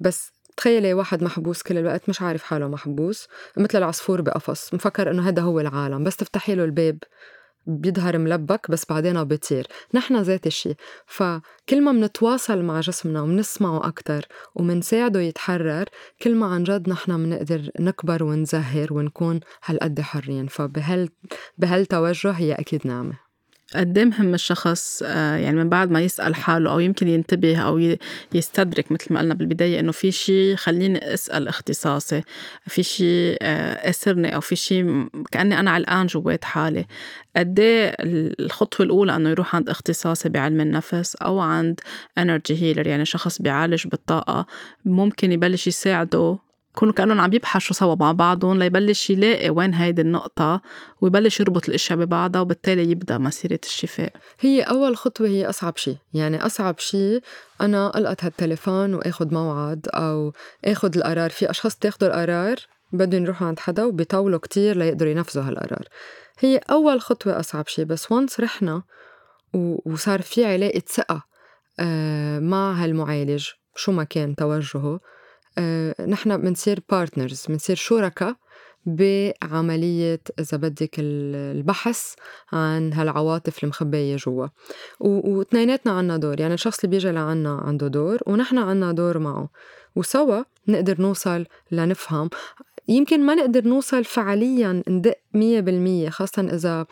[0.00, 5.28] بس تخيلي واحد محبوس كل الوقت مش عارف حاله محبوس مثل العصفور بقفص مفكر إنه
[5.28, 6.98] هذا هو العالم بس تفتحي له الباب.
[7.66, 9.66] بيظهر ملبك بس بعدين بيطير.
[9.94, 10.74] نحن ذات الشيء
[11.06, 15.84] فكل ما منتواصل مع جسمنا ومنسمعه أكتر ومنساعده يتحرر
[16.22, 20.46] كل ما عن جد نحن منقدر نكبر ونزهر ونكون هالقد حرين.
[20.46, 21.08] فبهال
[21.58, 23.31] بهالتوجه هي أكيد نعمة
[23.76, 27.96] قد مهم الشخص آه، يعني من بعد ما يسأل حاله أو يمكن ينتبه أو
[28.34, 32.22] يستدرك مثل ما قلنا بالبداية إنه في شيء خليني أسأل اختصاصي
[32.66, 36.86] في شيء آه، أسرني أو في شيء كأني أنا علقان جوات حالي.
[37.36, 37.96] قد إيه
[38.40, 41.80] الخطوة الأولى إنه يروح عند اختصاصي بعلم النفس أو عند
[42.18, 44.46] انرجي هيلر يعني شخص بيعالج بالطاقة
[44.84, 46.38] ممكن يبلش يساعده
[46.76, 50.62] يكونوا كأنهم عم يبحثوا سوا مع بعضهم ليبلش يلاقي وين هيدي النقطة
[51.00, 54.12] ويبلش يربط الأشياء ببعضها وبالتالي يبدأ مسيرة الشفاء.
[54.40, 55.96] هي أول خطوة هي أصعب شيء.
[56.14, 57.20] يعني أصعب شيء
[57.60, 60.32] أنا ألقط هالتليفون وآخد موعد أو
[60.64, 61.30] آخد القرار.
[61.30, 62.56] في أشخاص تاخدوا القرار
[62.92, 65.88] بدهم يروحوا عند حدا وبيطولوا كتير ليقدروا ينفذوا هالقرار.
[66.38, 67.84] هي أول خطوة أصعب شيء.
[67.84, 68.82] بس وانس رحنا
[69.84, 71.32] وصار في علاقة ثقة
[71.80, 75.00] آه، مع هالمعالج شو ما كان توجهه
[76.08, 78.36] نحن بنصير بارتنرز بنصير شركاء
[78.86, 82.14] بعملية إذا بدك البحث
[82.52, 84.46] عن هالعواطف المخبية جوا.
[85.00, 89.48] واثنيناتنا عنا دور يعني الشخص اللي بيجي لعنا عنده دور ونحن عنا دور معه.
[89.96, 92.30] وسوا نقدر نوصل لنفهم
[92.88, 96.86] يمكن ما نقدر نوصل فعليا ندق مية بالمية خاصة إذا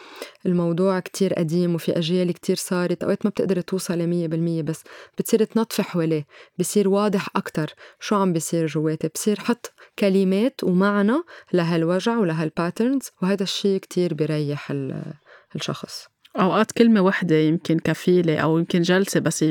[0.46, 4.84] الموضوع كتير قديم وفي أجيال كتير صارت أوقات ما بتقدر توصل مية بالمية بس
[5.18, 6.26] بتصير تنطفي حواليه
[6.58, 11.16] بصير واضح أكتر شو عم بيصير جواتي بصير حط كلمات ومعنى
[11.52, 14.72] لهالوجع ولهالباترنز وهذا الشيء كتير بيريح
[15.56, 16.06] الشخص.
[16.36, 19.44] أوقات كلمة وحدة يمكن كفيلة أو يمكن جلسة بس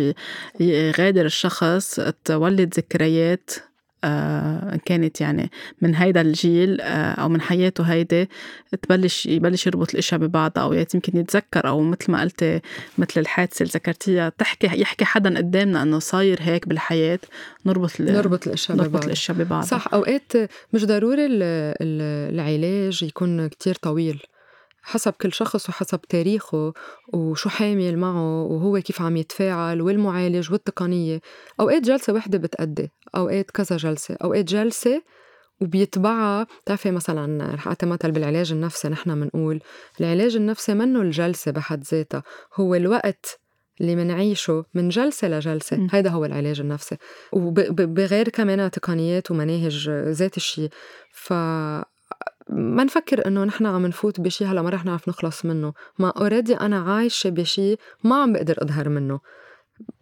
[0.60, 3.52] يغادر الشخص تولد ذكريات
[4.85, 8.29] كانت يعني من هيدا الجيل آه أو من حياته هيدي
[8.81, 12.62] تبلش يبلش يربط الاشياء ببعضها أو يمكن يتذكر أو مثل ما قلتي
[12.97, 17.19] مثل الحادثة اللي ذكرتيها تحكي يحكي حدا قدامنا إنه صاير هيك بالحياة
[17.65, 19.03] نربط نربط الاشياء نربط ببعض.
[19.03, 20.31] الاشياء ببعضها صح أوقات
[20.73, 24.21] مش ضروري العلاج يكون كتير طويل
[24.89, 26.73] حسب كل شخص وحسب تاريخه
[27.13, 31.21] وشو حامل معه وهو كيف عم يتفاعل والمعالج والتقنية.
[31.60, 35.02] أوقات جلسة وحدة بتأدي أوقات كذا جلسة أوقات جلسة
[35.62, 36.47] وبيتبعها.
[36.63, 39.60] بتعرفي مثلا رح أعطي مثل بالعلاج النفسي نحن بنقول
[39.99, 42.23] العلاج النفسي منه الجلسة بحد ذاتها
[42.56, 43.39] هو الوقت
[43.82, 45.78] اللي منعيشه من جلسة لجلسة.
[45.78, 45.88] م.
[45.91, 46.97] هيدا هو العلاج النفسي.
[47.34, 50.69] وبغير كمان تقنيات ومناهج ذات الشيء.
[51.13, 51.34] ف
[52.49, 55.73] ما نفكر إنه نحن عم نفوت بشي هلا ما رح نعرف نخلص منه.
[55.99, 59.19] ما اوريدي أنا عايشة بشي ما عم بقدر أظهر منه.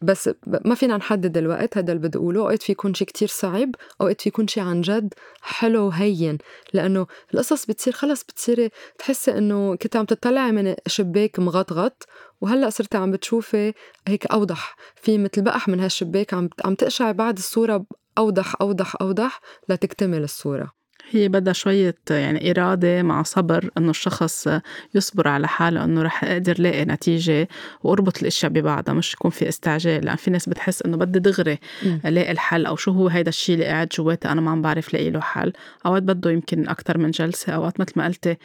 [0.01, 0.29] بس
[0.65, 2.41] ما فينا نحدد الوقت هذا اللي بدي أقوله.
[2.41, 6.37] أوقات في يكون شي كتير صعب أوقات في يكون شي عن جد حلو وهين
[6.73, 12.07] لأنه القصص بتصير خلص بتصيري تحسي إنه كنت عم تطلعي من شباك مغطغط
[12.41, 13.73] وهلأ صرتي عم بتشوفي
[14.07, 14.75] هيك أوضح.
[14.95, 17.85] في مثل بقح من هالشباك عم عم تقشعي بعد الصورة
[18.17, 20.76] أوضح أوضح أوضح لتكتمل الصورة.
[21.11, 24.47] هي بدها شوية يعني إرادة مع صبر إنه الشخص
[24.95, 27.47] يصبر على حاله إنه رح أقدر لاقي نتيجة
[27.83, 30.05] وأربط الأشياء ببعضها مش يكون في استعجال.
[30.05, 31.59] لأن في ناس بتحس إنه بدي دغري
[32.05, 35.09] ألاقي الحل أو شو هو هيدا الشيء اللي قاعد جواتي أنا ما عم بعرف لاقي
[35.09, 35.53] له حل.
[35.85, 38.37] أوقات بده يمكن أكتر من جلسة أوقات مثل ما قلتي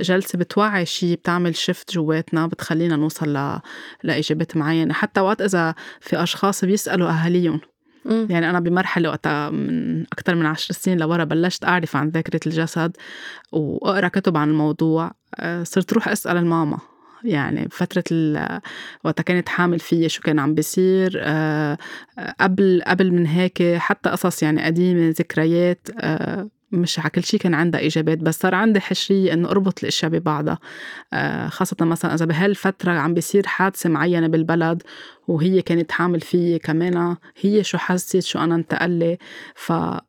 [0.00, 3.60] جلسة بتوعي شيء بتعمل شفت جواتنا بتخلينا نوصل ل...
[4.02, 4.94] لإجابات معينة.
[4.94, 7.69] حتى وقت إذا في أشخاص بيسألوا
[8.06, 12.40] أهاليهم يعني أنا بمرحلة وقتها من أكثر من عشر سنين لورا بلشت أعرف عن ذاكرة
[12.46, 12.96] الجسد
[13.52, 16.78] وأقرأ كتب عن الموضوع آه، صرت روح أسأل الماما.
[17.24, 18.04] يعني فترة
[19.04, 21.78] وقتها كانت حامل فيي شو كان عم بيصير آه،
[22.40, 27.54] قبل قبل من هيك حتى قصص يعني قديمة ذكريات آه، مش على كل شيء كان
[27.54, 30.58] عندها اجابات بس صار عندي حشريه إنه أربط الأشياء ببعضها.
[31.12, 34.82] آه، خاصة مثلا إذا بهالفترة عم بيصير حادثة معينة بالبلد
[35.28, 39.18] وهي كانت حامل فيي كمان هي شو حست شو أنا انتقلي
[39.54, 40.02] ف آه،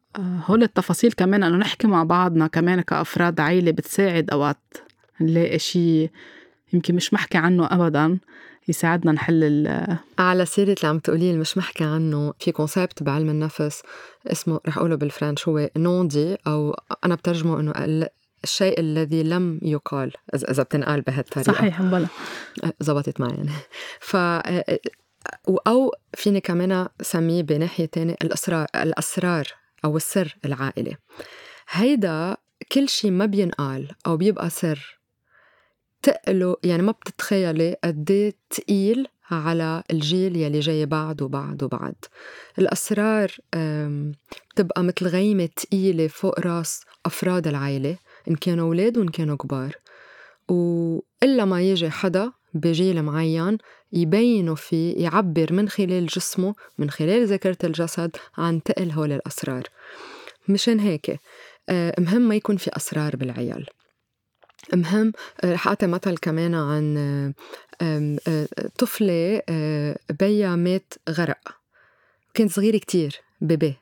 [0.45, 4.77] هول التفاصيل كمان إنه نحكي مع بعضنا كمان كأفراد عائله بتساعد أوقات
[5.21, 6.09] نلاقي شيء
[6.73, 8.17] يمكن مش محكي عنه ابدا.
[8.67, 9.67] يساعدنا نحل
[10.19, 13.81] على سيرة اللي عم تقولي مش محكي عنه في كونسيبت بعلم النفس
[14.27, 18.07] اسمه رح أقوله بالفرنش هو نوندي أو أنا بترجمه إنه
[18.43, 22.07] الشيء الذي لم يقال إذا بتنقال بهالطريقة صحيح بلا
[22.79, 23.49] زبطت معي يعني
[23.99, 24.15] ف
[25.67, 29.47] أو فيني كمان سميه بناحية تانية الأسرار الأسرار
[29.85, 30.95] أو السر العائلي
[31.69, 32.37] هيدا
[32.71, 34.99] كل شيء ما بينقال أو بيبقى سر
[36.03, 41.95] تقلوا يعني ما بتتخيلي قد إيه تقيل على الجيل يلي جاي بعد وبعد وبعد
[42.59, 43.31] الأسرار
[44.53, 49.75] بتبقى مثل غيمة تقيلة فوق راس أفراد العائلة إن كانوا أولاد وإن كانوا كبار.
[51.23, 53.57] إلا ما يجي حدا بجيل معين
[53.93, 59.63] يبينوا فيه يعبر من خلال جسمه من خلال ذاكرة الجسد عن تقل هول الأسرار.
[60.47, 61.19] مشان هيك
[61.69, 63.65] آه، مهم ما يكون في أسرار بالعيال.
[64.73, 65.11] مهم
[65.43, 66.97] آه، رح أعطي مثل كمان عن
[67.81, 68.47] آه،
[68.77, 69.41] طفلة
[70.19, 71.57] بيا مات غرق.
[72.33, 73.75] كان صغير كتير بيبي.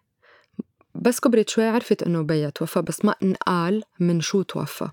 [0.96, 4.89] بس كبرت شوي عرفت إنه بيا توفى بس ما انقال من شو توفى.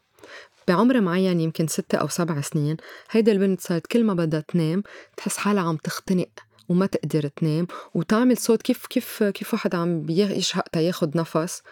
[0.69, 2.77] بعمر معين يمكن ستة أو سبع سنين
[3.11, 4.83] هيدا البنت صارت كل ما بدها تنام
[5.17, 6.29] تحس حالها عم تختنق
[6.69, 11.63] وما تقدر تنام وتعمل صوت كيف كيف كيف واحد عم يشهق تا ياخد نفس.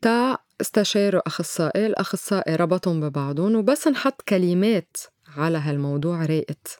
[0.00, 4.96] تا استشاروا أخصائي الأخصائي ربطهم ببعضهم وبس نحط كلمات
[5.36, 6.78] على هالموضوع راقت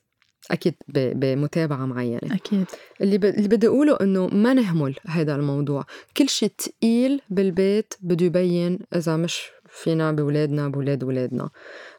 [0.50, 2.20] أكيد بمتابعة معينة.
[2.33, 2.64] أكيد.
[3.00, 3.24] اللي ب...
[3.24, 5.85] اللي بدي أقوله إنه ما نهمل هذا الموضوع.
[6.16, 11.50] كل شيء تقيل بالبيت بده يبين إذا مش فينا بولادنا بولاد ولادنا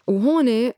[0.07, 0.71] وهون آه،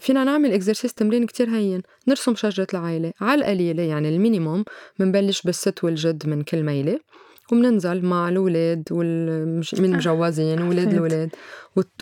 [0.00, 1.82] فينا نعمل اكزرسيس تمرين كتير هين.
[2.08, 4.64] نرسم شجرة العائلة على القليلة يعني المينيموم.
[4.98, 7.00] بنبلش بالست والجد من كل ميلة.
[7.52, 11.30] وبننزل مع الأولاد والمجوزين آه، ولاد الولاد.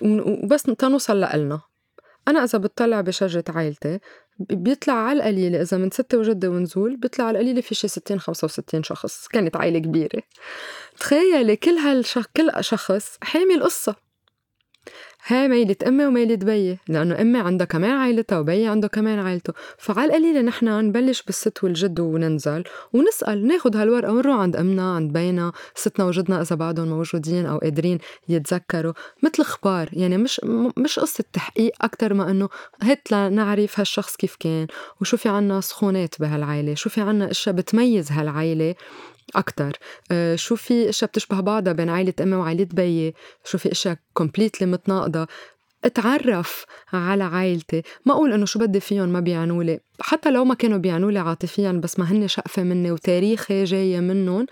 [0.02, 1.60] وبس تنوصل لإلنا.
[2.28, 3.98] أنا إذا بتطلع بشجرة عائلتي
[4.38, 8.82] بيطلع على القليلة إذا من ستة وجدة ونزول بيطلع على القليلة في شي 60 65
[8.82, 9.28] شخص.
[9.28, 10.22] كانت عائلة كبيرة.
[10.98, 14.09] تخيلي كل هالشخص كل شخص حامل قصة.
[15.26, 19.52] هاي ميلة أمي وميلة بيي لأنه أمي عندها كمان عائلتها وبيي عنده كمان عائلته.
[19.78, 25.52] فعلى القليلة نحن نبلش بالست والجد وننزل ونسأل ناخد هالورقة ونروح عند أمنا عند بينا
[25.74, 28.92] ستنا وجدنا إذا بعدهم موجودين أو قادرين يتذكروا.
[29.22, 30.40] مثل أخبار يعني مش
[30.76, 32.48] مش قصة تحقيق أكتر ما إنه
[32.82, 34.66] هات لنعرف هالشخص كيف كان
[35.00, 38.74] وشو في عنا سخونات بهالعائلة شو في عنا أشياء بتميز هالعائلة
[39.34, 39.78] أكتر.
[40.12, 43.14] آه، شو في أشياء بتشبه بعضها بين عائلة أمي وعائلة بيي
[43.44, 45.26] شو في أشياء completely متناقضة؟
[45.84, 47.82] أتعرف على عائلتي.
[48.06, 49.80] ما أقول إنه شو بدي فيهم ما بيعنوا لي.
[50.00, 54.46] حتى لو ما كانوا بيعنوا لي عاطفيا بس ما هن شقفة مني وتاريخي جاية منهم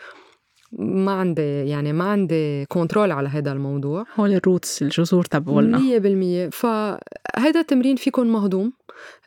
[0.72, 4.04] ما عندي يعني ما عندي control على هذا الموضوع.
[4.16, 5.78] هول ال roots الجذور تبعولنا.
[5.78, 8.72] 100% فهذا التمرين فيكون مهضوم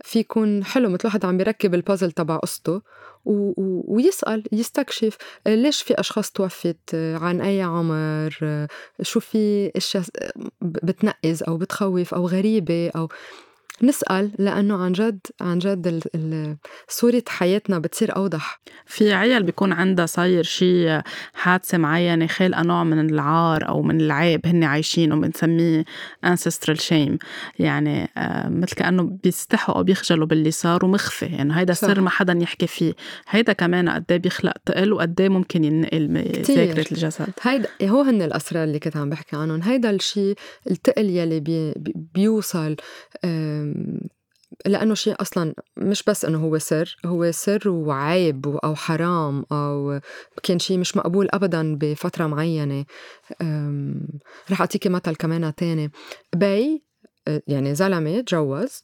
[0.04, 2.82] فيكون حلو مثل واحد عم بيركب البازل تبع قصته.
[3.26, 8.38] ويسأل يستكشف ليش في أشخاص توفت عن أي عمر
[9.02, 10.04] شو في أشياء
[10.62, 13.10] بتنقز أو بتخوف أو غريبة أو
[13.84, 16.04] نسأل لأنه عن جد عن جد
[16.88, 18.62] صورة حياتنا بتصير أوضح.
[18.86, 21.02] في عيال بيكون عندها صاير شيء
[21.34, 25.86] حادثة معينة خالقة نوع من العار أو من العيب هن عايشينه بنسميه
[26.26, 27.18] ancestral shame.
[27.60, 32.38] يعني آه، مثل كأنه بيستحوا أو بيخجلوا باللي صار ومخفي يعني هيدا سر ما حدا
[32.42, 32.94] يحكي فيه.
[33.30, 36.14] هيدا كمان قد إيه بيخلق تقل وقد إيه ممكن ينقل
[36.48, 37.30] ذاكرة الجسد.
[37.42, 39.62] هيدا هو هن الأسرار اللي كنت عم بحكي عنهم.
[39.62, 40.36] هيدا الشيء
[40.72, 41.74] التقل يلي بي
[42.14, 42.76] بيوصل
[44.66, 50.00] لأنه شيء أصلا مش بس إنه هو سر هو سر وعيب أو حرام أو
[50.44, 52.86] كان شيء مش مقبول أبدا بفترة معينة.
[54.52, 55.92] رح أعطيكي مثل كمان تاني.
[56.36, 56.84] بي
[57.48, 58.84] يعني زلمة تجوز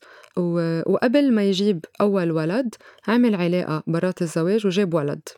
[0.86, 2.76] وقبل ما يجيب أول ولد
[3.08, 5.30] عمل علاقة برات الزواج وجاب ولد.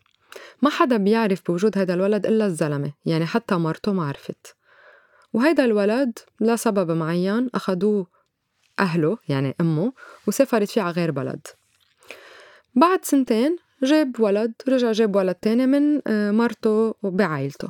[0.61, 4.55] ما حدا بيعرف بوجود هذا الولد إلا الزلمة يعني حتى مرته ما عرفت.
[5.33, 8.07] وهيدا الولد لسبب معين أخدوه
[8.79, 9.93] أهله يعني أمه
[10.27, 11.47] وسافرت فيه على غير بلد.
[12.75, 17.69] بعد سنتين جاب ولد رجع جاب ولد تاني من آه، مرته بعائلته.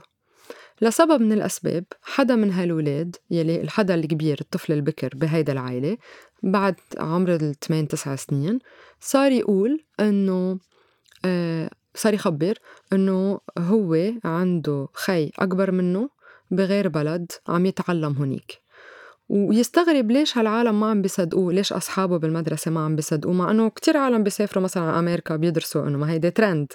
[0.81, 5.97] لسبب من الأسباب حدا من هالولاد يلي الحدا الكبير الطفل البكر بهيدا العائلة
[6.43, 8.59] بعد عمر الثمان تسع سنين
[8.99, 10.59] صار يقول إنه
[11.25, 12.57] آه، صار يخبر
[12.93, 16.09] إنه هو عنده خي أكبر منه
[16.51, 18.61] بغير بلد عم يتعلم هنيك
[19.29, 23.97] ويستغرب ليش هالعالم ما عم بيصدقوه ليش أصحابه بالمدرسة ما عم بيصدقوه؟ مع أنه كتير
[23.97, 26.73] عالم بيسافروا مثلا على أمريكا بيدرسوا أنه ما هيدي ترند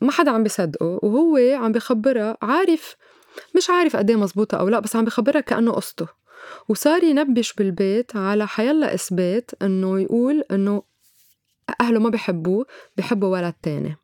[0.00, 2.96] ما حدا عم بيصدقه وهو عم بخبرها عارف
[3.56, 6.06] مش عارف قد مزبوطة أو لا بس عم بخبرها كأنه قصته.
[6.68, 10.82] وصار ينبش بالبيت على حيلا إثبات إنه يقول إنه
[11.80, 12.66] أهله ما بحبوه
[12.96, 13.96] بحبوا ولد تاني.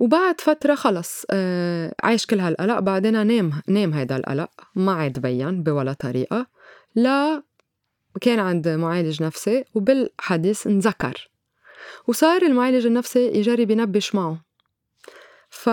[0.00, 5.62] وبعد فترة خلص آه عايش كل هالقلق بعدين نام نام هيدا القلق ما عاد بين
[5.62, 6.46] بولا طريقة
[6.94, 7.42] لا
[8.20, 11.30] كان عند معالج نفسي وبالحديث انذكر
[12.06, 14.44] وصار المعالج النفسي يجرب ينبش معه.
[15.50, 15.68] ف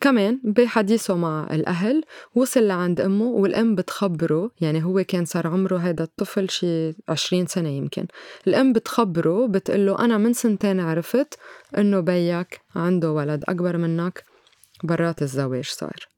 [0.00, 6.04] كمان بحديثه مع الأهل وصل لعند أمه والأم بتخبره يعني هو كان صار عمره هذا
[6.04, 8.06] الطفل شي عشرين سنة يمكن.
[8.46, 11.38] الأم بتخبره بتقله أنا من سنتين عرفت
[11.78, 14.24] إنه بيك عنده ولد أكبر منك
[14.84, 16.08] برات الزواج صار.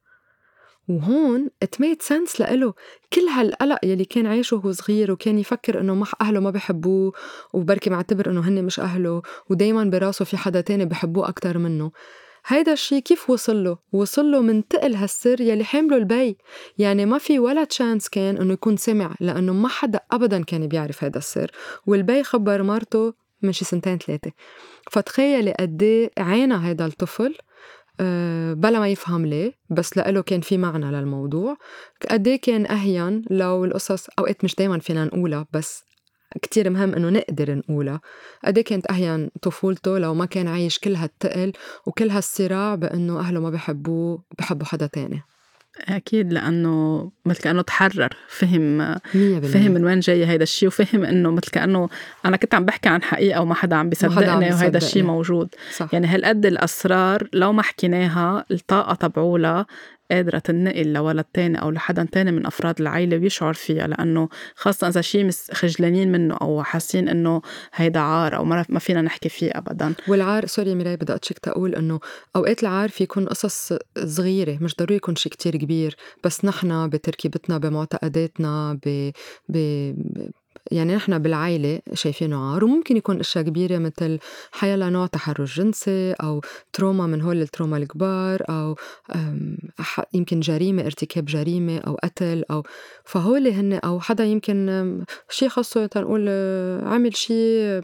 [0.89, 2.75] وهون ات ميد سنس لإله
[3.13, 7.13] كل هالقلق يلي كان عايشه وهو صغير وكان يفكر إنه مح أهله ما بحبوه
[7.53, 11.91] وبركي معتبر إنه هن مش أهله ودايما براسه في حدا تاني بحبوه أكتر منه.
[12.51, 16.37] هيدا الشي كيف وصل له؟ وصل له من تقل هالسر يلي حامله البي.
[16.79, 21.05] يعني ما في ولا chance كان إنه يكون سمع لأنه ما حدا ابدا كان بيعرف
[21.05, 21.51] هيدا السر.
[21.87, 24.33] والبي خبر مرته من شي سنتين ثلاثة
[24.91, 27.35] فتخيلي قد إيه عانى هيدا الطفل
[28.01, 31.57] آه، بلا ما يفهم ليه بس لإله كان في معنى للموضوع.
[32.11, 35.88] قد إيه كان أهين لو القصص أوقات مش دايما فينا نقولها بس
[36.43, 38.01] كتير مهم إنه نقدر نقولها.
[38.45, 41.53] قد إيه كانت أهين طفولته لو ما كان عايش كل هالتقل
[41.87, 45.23] وكل هالصراع بإنه أهله ما بحبوه بحبوا حدا تاني.
[45.89, 48.17] أكيد لأنه مثل كأنه تحرر.
[48.29, 48.99] فهم 100%
[49.47, 51.89] فهم من وين جاي هيدا الشيء وفهم إنه مثل كأنه
[52.27, 55.55] أنا كنت عم بحكي عن حقيقة وما حدا عم بيصدقني وهيدا الشيء موجود.
[55.77, 55.89] صح.
[55.93, 59.67] يعني هالقد الأسرار لو ما حكيناها الطاقة تبعولها
[60.11, 65.01] قادرة تنقل لولد تاني أو لحدا تاني من أفراد العيلة ويشعر فيها لأنه خاصة إذا
[65.01, 67.43] شيء خجلانين منه أو حاسين إنه
[67.75, 69.95] هيدا عار أو ما فينا نحكي فيه أبدا.
[70.09, 72.01] والعار sorry ميراي بدي check تقول إنه
[72.37, 73.73] أوقات العار في يكون قصص
[74.05, 79.11] صغيرة مش ضروري يكون شيء كتير كبير بس نحن بتركيبتنا بمعتقداتنا ب...
[79.49, 79.57] ب...
[80.71, 84.19] يعني نحن بالعائلة شايفينه عار وممكن يكون أشياء كبيرة مثل
[84.53, 86.41] حيلا نوع تحرش جنسي أو
[86.73, 88.77] trauma من هول ال trauma الكبار أو
[90.15, 92.63] يمكن جريمة ارتكاب جريمة أو قتل أو
[93.05, 97.83] فهول هن أو حدا يمكن شيء خاصه تنقول آه، عمل شيء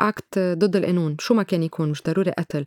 [0.00, 2.64] اكت آه، ضد القانون شو ما كان يكون مش ضروري قتل.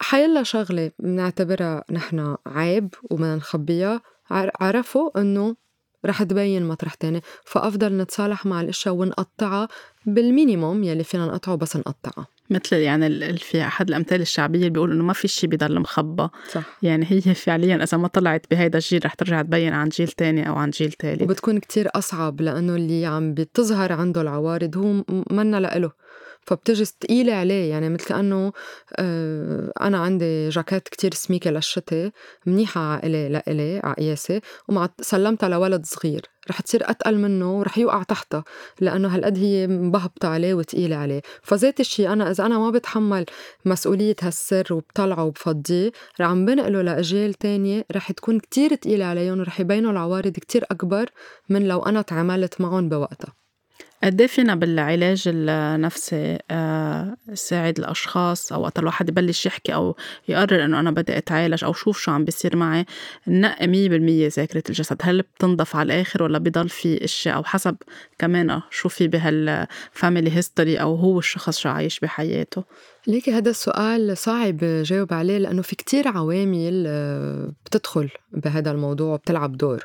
[0.00, 4.00] حيلا شغلة بنعتبرها نحن عيب وبدنا نخبيها.
[4.60, 5.56] عرفوا إنه
[6.06, 7.20] رح تبين مطرح تاني.
[7.44, 9.68] فأفضل نتصالح مع الأشياء ونقطعها
[10.06, 12.26] بالمينيموم يلي فينا نقطعه بس نقطعها.
[12.50, 16.28] مثل يعني في أحد الأمثال الشعبية اللي بيقول إنه ما في شيء بضل مخبى.
[16.50, 16.62] صح.
[16.82, 20.54] يعني هي فعليا إذا ما طلعت بهيدا الجيل رح ترجع تبين عن جيل تاني أو
[20.54, 25.92] عن جيل ثالث وبتكون كتير أصعب لأنه اللي عم بتظهر عنده العوارض هو منا لإله.
[26.46, 28.52] فبتجي ثقيلة عليه يعني مثل كأنه
[28.96, 32.10] آه، أنا عندي جاكيت كتير سميكة للشتاء
[32.46, 36.26] منيحة عائلة لإلي عقياسة ومع سلمتها لولد صغير.
[36.50, 38.44] رح تصير أتقل منه ورح يوقع تحتها
[38.80, 41.22] لأنه هالقد هي مبهبطة عليه وتقيلة عليه.
[41.42, 43.24] فذات الشيء أنا إذا أنا ما بتحمل
[43.64, 49.60] مسؤولية هالسر وبطلعه وبفضيه رح عم بنقله لأجيال تانية رح تكون كتير تقيلة عليهم ورح
[49.60, 51.06] يبينوا العوارض كتير أكبر
[51.48, 53.41] من لو أنا تعاملت معهم بوقتها.
[54.04, 59.96] قد فينا بالعلاج النفسي آه، ساعد الأشخاص أو وقت الواحد يبلش يحكي أو
[60.28, 62.86] يقرر إنه أنا بدي أتعالج أو شوف شو عم بيصير معي
[63.28, 64.96] نقي مية بالمية ذاكرة الجسد.
[65.02, 67.76] هل بتنضف على الآخر ولا بضل في أشياء؟ أو حسب
[68.18, 72.64] كمان شو في بهال family history أو هو الشخص شو عايش بحياته.
[73.06, 79.56] ليكي هذا السؤال صعب جاوب عليه لأنه في كتير عوامل آه، بتدخل بهذا الموضوع وبتلعب
[79.56, 79.84] دور.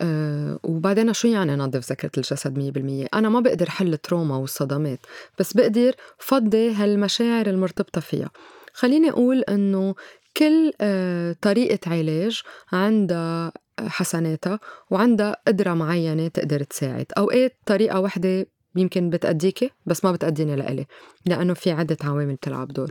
[0.00, 4.36] أه وبعدين شو يعني نظف ذاكرة الجسد مية بالمية؟ أنا ما بقدر حل ال trauma
[4.36, 4.98] والصدمات
[5.38, 8.30] بس بقدر فضي هالمشاعر المرتبطة فيها.
[8.72, 9.94] خليني أقول أنه
[10.36, 12.42] كل أه طريقة علاج
[12.72, 18.46] عندها حسناتها وعندها قدرة معينة تقدر تساعد أوقات طريقة وحدة
[18.78, 20.86] يمكن بتأديكي بس ما بتأديني لإلي
[21.26, 22.90] لأنه في عدة عوامل بتلعب دور.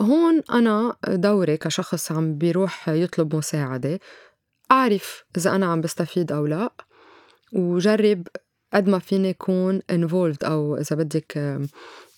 [0.00, 4.00] هون أنا دوري كشخص عم بيروح يطلب مساعدة
[4.70, 6.72] أعرف إذا أنا عم بستفيد أو لا
[7.52, 8.26] وجرب
[8.74, 11.58] قد ما فيني أكون involved أو إذا بدك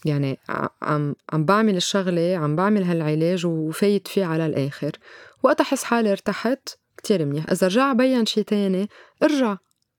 [0.05, 0.39] يعني
[0.83, 4.93] عم عم بعمل الشغلة عم بعمل هالعلاج وفايت فيه على الآخر.
[5.43, 7.51] وقت أحس حالي ارتحت كتير منيح.
[7.51, 8.89] إذا رجع بين شي تاني
[9.23, 9.57] ارجع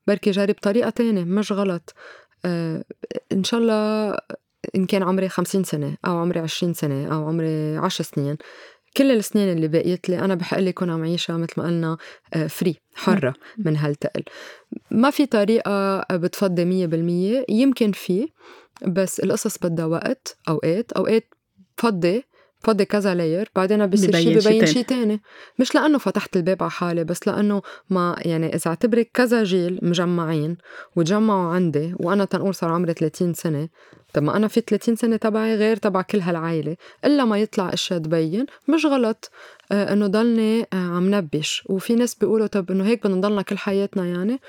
[0.07, 1.93] بركي جرب طريقة تانية مش غلط.
[2.45, 2.83] آه
[3.31, 4.17] إن شاء الله
[4.75, 8.37] إن كان عمري خمسين سنة أو عمري عشرين سنة أو عمري عشر سنين.
[8.97, 11.97] كل السنين اللي بقيت لي أنا بحق لي كون عم عيشها مثل ما قلنا
[12.47, 14.23] فري آه، حرة من هالتقل.
[14.91, 18.27] ما في طريقة بتفضي مية بالمية يمكن في
[18.87, 21.33] بس القصص بدها وقت أوقات أوقات
[21.77, 22.23] بفضي
[22.63, 25.21] بفضي كذا لاير بعدين بصير شيء ببين شيء تاني.
[25.59, 30.57] مش لأنه فتحت الباب على حالي بس لأنه ما يعني إذا أعتبرك كذا جيل مجمعين
[30.95, 33.69] وتجمعوا عندي وأنا تنقول صار عمري 30 سنة
[34.13, 37.99] طب ما أنا في 30 سنة تبعي غير تبع كل هالعائله إلا ما يطلع إشياء
[37.99, 39.31] تبين مش غلط
[39.71, 41.63] آه إنه ضلني آه عم نبش.
[41.69, 44.39] وفي ناس بيقولوا طب إنه هيك بدنا نضلنا كل حياتنا يعني؟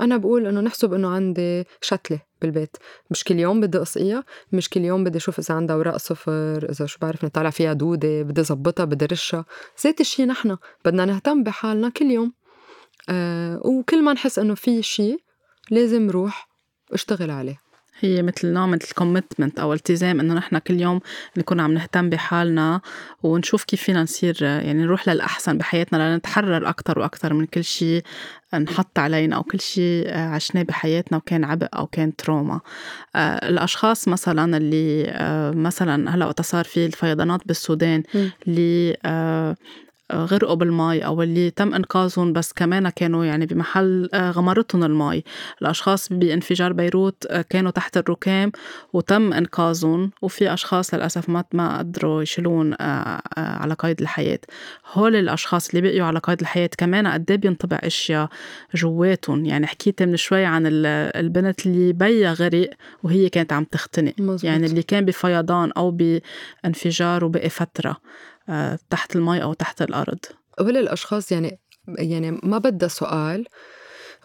[0.00, 2.76] أنا بقول إنه نحسب إنه عندي شتلة بالبيت.
[3.10, 6.86] مش كل يوم بدي أقصيها مش كل يوم بدي أشوف إذا عندها أوراق صفر إذا
[6.86, 9.44] شو بعرف نطلع فيها دودة بدي ظبطها بدي رشها.
[9.84, 12.32] ذات الشيء نحن بدنا نهتم بحالنا كل يوم.
[13.08, 15.20] آه وكل ما نحس إنه في شيء
[15.70, 16.48] لازم روح
[16.92, 17.71] أشتغل عليه.
[18.04, 21.00] هي مثل نوع من الكوميتمنت أو التزام إنه نحن كل يوم
[21.36, 22.80] نكون عم نهتم بحالنا
[23.22, 28.02] ونشوف كيف فينا نصير يعني نروح للأحسن بحياتنا لنتحرر أكثر وأكثر من كل شيء
[28.54, 32.60] انحط علينا أو كل شيء عشناه بحياتنا وكان عبء أو كان تروما.
[33.16, 38.02] آه، الأشخاص مثلا اللي آه، مثلا هلأ وقت صار في الفيضانات بالسودان
[38.48, 39.56] اللي آه،
[40.14, 45.24] غرقوا بالمي أو اللي تم إنقاذهم بس كمان كانوا يعني بمحل آه، غمرتهم المي
[45.62, 48.52] الأشخاص بانفجار بيروت آه، كانوا تحت الركام
[48.92, 54.40] وتم إنقاذهم وفي أشخاص للأسف ما ما قدروا يشيلون آه، على قيد الحياة.
[54.92, 58.28] هول الأشخاص اللي بقيوا على قيد الحياة كمان قد إيه بينطبع أشياء
[58.74, 62.70] جواتهم؟ يعني حكيت من شوي عن البنت اللي بيا غرق
[63.02, 64.14] وهي كانت عم تختنق.
[64.42, 67.96] يعني اللي كان بفيضان أو بانفجار وبقي فترة.
[68.90, 70.18] تحت المي أو تحت الأرض.
[70.60, 73.46] هول الأشخاص يعني يعني ما بدها سؤال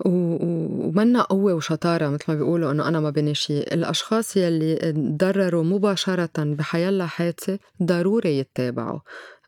[0.05, 6.29] ومنا قوة وشطارة مثل ما بيقولوا إنه أنا ما بني شيء، الأشخاص يلي تضرروا مباشرة
[6.37, 8.99] بحيلا حادثة ضروري يتابعوا،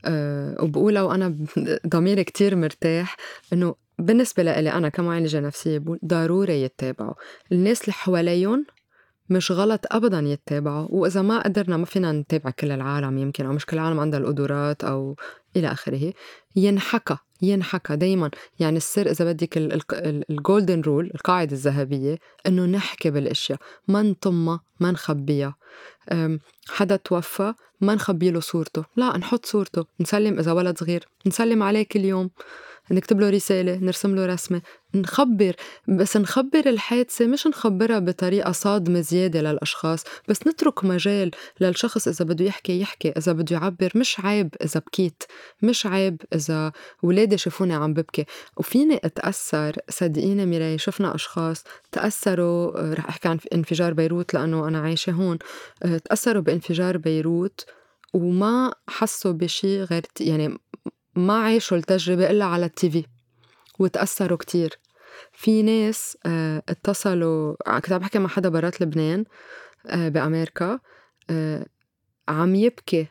[0.05, 1.35] أه وبقولها وأنا
[1.87, 3.17] ضميري كتير مرتاح
[3.53, 7.13] إنه بالنسبة لإلي أنا كمعالجة نفسية ضروري يتابعوا،
[7.51, 8.65] الناس اللي حواليهم
[9.29, 13.65] مش غلط ابدا يتابعوا وإذا ما قدرنا ما فينا نتابع كل العالم يمكن أو مش
[13.65, 15.15] كل العالم عندها القدرات أو
[15.55, 16.13] إلى آخره
[16.55, 18.31] ينحكى ينحكى دايما.
[18.59, 19.57] يعني السر إذا بدك
[20.29, 25.55] ال golden rule القاعدة الذهبية إنه نحكي بالأشياء ما نطمها ما نخبيها.
[26.69, 28.85] حدا توفى ما نخبي له صورته.
[28.95, 32.29] لا نحط صورته نسلم إذا ولد صغير نسلم عليه كل يوم.
[32.91, 34.61] نكتب له رسالة نرسم له رسمة.
[34.95, 35.55] نخبر
[35.87, 41.31] بس نخبر الحادثة مش نخبرها بطريقة صادمة زيادة للأشخاص بس نترك مجال
[41.61, 43.09] للشخص إذا بده يحكي يحكي.
[43.09, 45.23] إذا بده يعبر مش عيب إذا بكيت.
[45.61, 46.71] مش عيب إذا
[47.03, 48.25] ولادي شافوني عم ببكي.
[48.57, 55.11] وفيني أتأثر صدقيني ميراي شفنا أشخاص تأثروا رح أحكي عن انفجار بيروت لأنه أنا عايشة
[55.11, 55.37] هون.
[56.05, 57.65] تأثروا بانفجار بيروت
[58.13, 60.57] وما حسوا بشي غير يعني
[61.19, 63.05] ما عاشوا التجربة إلا على التيفي
[63.79, 64.79] وتأثروا كتير.
[65.33, 69.25] في ناس آه اتصلوا كنت عم بحكي مع حدا برات لبنان
[69.87, 70.79] آه بأمريكا
[71.29, 71.65] آه
[72.27, 73.07] عم يبكي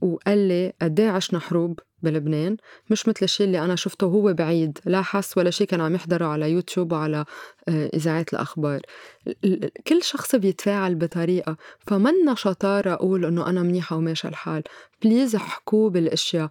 [0.00, 2.56] وقال لي قد عشنا حروب؟ بلبنان
[2.90, 6.26] مش مثل الشيء اللي أنا شفته هو بعيد لا حس ولا شيء كان عم يحضره
[6.26, 7.24] على يوتيوب وعلى
[7.68, 8.80] آه، إذاعات الأخبار.
[9.86, 14.62] كل شخص بيتفاعل بطريقة فمنا شطارة أقول إنه أنا منيحة وماشي الحال.
[15.02, 16.48] بليز احكوا بالأشياء.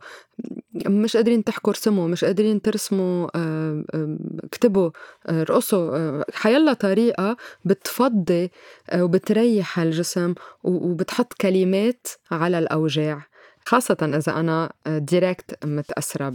[0.86, 3.84] مش قادرين تحكوا ارسموا مش قادرين ترسموا آه،
[4.44, 4.92] اكتبوا
[5.28, 8.52] آه، رقصوا حيلا طريقة بتفضي
[8.96, 10.34] وبتريح الجسم
[10.64, 13.28] وبتحط كلمات على الأوجاع.
[13.68, 16.30] خاصة إذا أنا direct متأثرة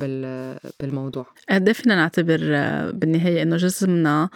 [0.81, 1.27] بالموضوع.
[1.51, 2.39] قد إيه فينا نعتبر
[2.93, 4.29] بالنهاية إنه جسمنا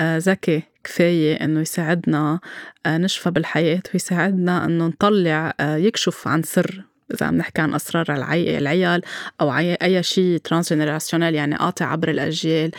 [0.00, 2.40] آه، ذكي كفاية إنه يساعدنا
[2.86, 6.84] آه، نشفى بالحياة ويساعدنا إنه نطلع آه، يكشف عن سر.
[7.14, 9.02] إذا عم نحكي عن أسرار العيال
[9.40, 12.70] أو أي شيء transgénérationnel يعني قاطع عبر الأجيال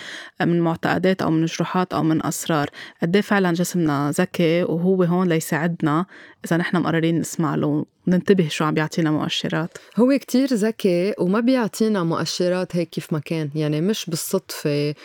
[0.41, 2.69] من معتقدات أو من جروحات أو من أسرار.
[3.01, 6.05] قد إيه فعلا جسمنا ذكي وهو هون ليساعدنا
[6.45, 9.77] إذا نحن مقررين نسمع له ننتبه شو عم بيعطينا مؤشرات.
[9.97, 13.49] هو كتير ذكي وما بيعطينا مؤشرات هيك كيف ما كان.
[13.55, 14.95] يعني مش بالصدفة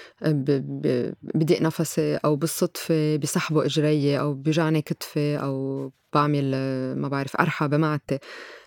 [1.35, 6.51] بضيق نفسي أو بالصدفة بسحبوا إجرية أو بيوجعني كتفي أو بعمل
[6.97, 8.19] ما بعرف أرحى بمعدتي.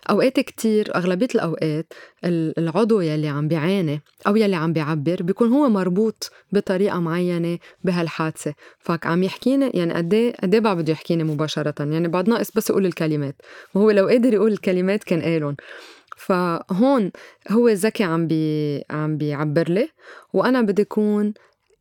[0.09, 1.93] أوقات كتير أغلبية الأوقات
[2.25, 8.53] العضو يلي عم بيعاني أو يلي عم بيعبر بيكون هو مربوط بطريقة معينة بهالحادثة.
[8.79, 12.69] فك عم يحكيني يعني قد إيه قد إيه بده يحكيني مباشرة؟ يعني بعد ناقص بس
[12.69, 13.35] يقول الكلمات.
[13.73, 15.55] وهو لو قادر يقول الكلمات كان قالن
[16.17, 17.11] فهون
[17.51, 19.89] هو ذكي عم بي عم بيعبر لي
[20.33, 21.33] وأنا بدي أكون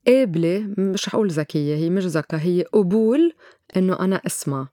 [0.06, 3.32] قابلة مش حقول ذكية هي مش ذكاء هي قبول
[3.76, 4.68] إنه أنا أسمع.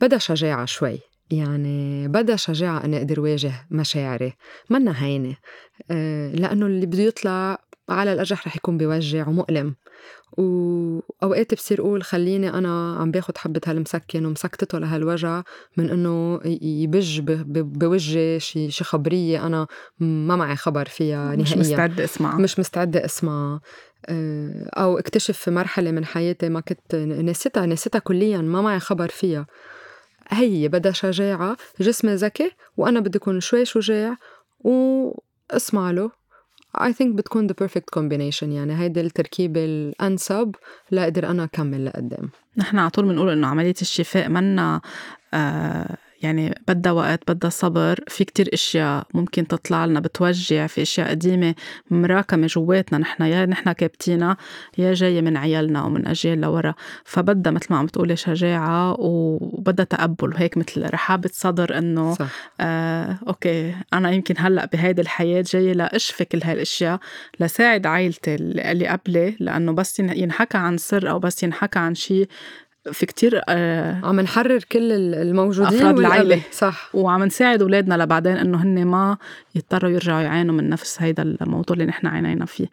[0.00, 1.13] بدها شجاعة شوي.
[1.30, 4.32] يعني بدها شجاعة أني أقدر واجه مشاعري
[4.70, 5.36] منا هينة.
[5.90, 7.58] آه، لأنه اللي بده يطلع
[7.88, 9.74] على الأرجح رح يكون بيوجع ومؤلم.
[10.38, 15.42] وأوقات بصير أقول خليني أنا عم باخد حبة هالمسكن ومسكتته لهالوجع
[15.76, 19.66] من إنه يبج بوجهي شي شي خبرية أنا
[20.00, 21.42] ما معي خبر فيها نهائيا.
[21.42, 23.60] مش مستعدة أسمع مش مستعدة أسمع
[24.08, 29.08] آه، أو اكتشف في مرحلة من حياتي ما كنت نسيتها نسيتها كليا ما معي خبر
[29.08, 29.46] فيها.
[30.28, 34.16] هي بدها شجاعة جسمي ذكي وأنا بدي أكون شوي شجاع
[34.60, 36.10] واسمع له.
[36.78, 38.80] I think بتكون the perfect combination يعني.
[38.80, 40.54] هيدي التركيبة الأنسب
[40.90, 42.30] لأقدر أنا أكمل لقدام.
[42.56, 44.80] نحن على طول بنقول إنه عملية الشفاء منا
[45.34, 48.00] آه يعني بدها وقت بدها صبر.
[48.08, 50.66] في كتير إشياء ممكن تطلع لنا بتوجع.
[50.66, 51.54] في إشياء قديمة
[51.90, 52.98] مراكمة جواتنا.
[52.98, 54.36] نحن يا نحن كابتينا
[54.78, 56.74] يا جاية من عيالنا ومن أجيال لورا.
[57.04, 60.34] فبدها مثل ما عم بتقولي شجاعة وبدها تقبل.
[60.34, 62.16] وهيك مثل رحابه صدر إنه
[62.60, 66.98] آه أوكي أنا يمكن هلأ بهيدي الحياة جاية لاشفي كل هالاشياء
[67.40, 69.36] لساعد عائلتي اللي قبلي.
[69.40, 72.28] لأنه بس ينحكى عن سر أو بس ينحكى عن شيء
[72.92, 76.90] في كتير آه عم نحرر كل الموجودين أفراد العائله صح.
[76.94, 79.16] وعم نساعد أولادنا لبعدين إنه هن ما
[79.54, 82.66] يضطروا يرجعوا يعانوا من نفس هيدا الموضوع اللي نحن عانينا فيه.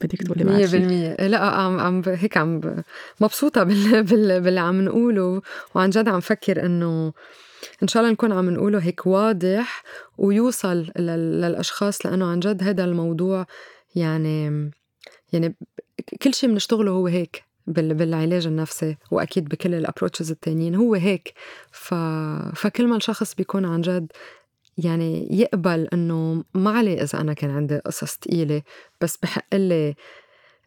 [0.00, 2.60] بدك تقولي بعد شيء 100% لا عم عم هيك عم
[3.20, 5.42] مبسوطة بال بال باللي عم نقوله.
[5.74, 7.12] وعن جد عم فكر إنه
[7.82, 9.82] إن شاء الله نكون عم نقوله هيك واضح
[10.18, 13.46] ويوصل للأشخاص لأنه عن جد هذا الموضوع
[13.94, 14.70] يعني
[15.32, 15.56] يعني
[16.22, 17.51] كل شيء بنشتغله هو هيك.
[17.66, 20.74] بالعلاج النفسي وأكيد بكل الابروتشز التانيين.
[20.74, 21.34] هو هيك.
[21.72, 21.94] ف...
[22.54, 24.12] فكل ما الشخص بيكون عن جد
[24.78, 28.62] يعني يقبل إنه ما عليه إذا أنا كان عندي قصص ثقيله
[29.00, 29.94] بس بحق لي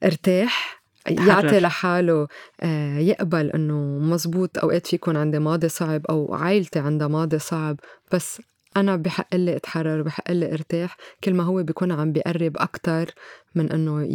[0.04, 2.28] ارتاح يعطي لحاله
[2.62, 7.80] آه، يقبل إنه مزبوط أوقات في يكون عندي ماضي صعب أو عائلتي عندها ماضي صعب
[8.12, 8.41] بس
[8.78, 10.98] أنا بحق لي أتحرر بحق لي أرتاح.
[11.24, 13.12] كل ما هو بيكون عم بيقرب أكثر
[13.56, 14.10] من إنه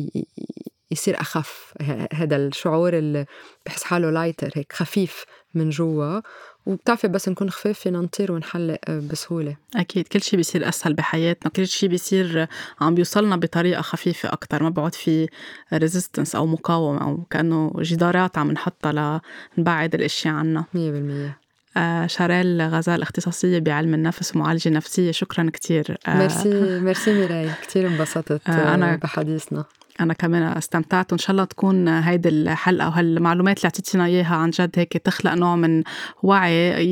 [0.91, 1.74] يصير أخف.
[2.12, 3.26] هذا الشعور اللي
[3.66, 5.24] بحس حاله لايتر هيك خفيف
[5.55, 6.20] من جوا.
[6.66, 9.57] وبتعرفي بس نكون خفاف فينا نطير ونحلق بسهولة.
[9.76, 10.09] أكيد.
[10.09, 11.53] كل شيء بيصير أسهل بحياتنا.
[11.53, 12.47] كل شيء بيصير
[12.80, 14.62] عم بيوصلنا بطريقة خفيفة أكتر.
[14.62, 15.28] ما بعد في
[15.74, 19.20] resistance أو مقاومة أو كأنه جدارات عم نحطها
[19.59, 20.64] لنبعد الأشياء عنا.
[20.74, 21.38] مية بالمية.
[21.76, 25.11] آه شاريل غزال اختصاصية بعلم النفس ومعالجة نفسية.
[25.11, 25.99] شكرا كتير.
[26.07, 26.49] آه ميرسي
[26.86, 27.51] ميرسي ميراي.
[27.62, 29.64] كتير انبسطت آه أنا بحديثنا.
[30.01, 31.12] أنا كمان استمتعت.
[31.12, 35.57] وإن شاء الله تكون هيدي الحلقة وهالمعلومات اللي أعطيتينا إياها عن جد هيك تخلق نوع
[35.57, 35.82] من
[36.22, 36.86] وعي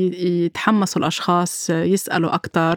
[0.45, 2.75] يتحمسوا الأشخاص يسألوا أكتر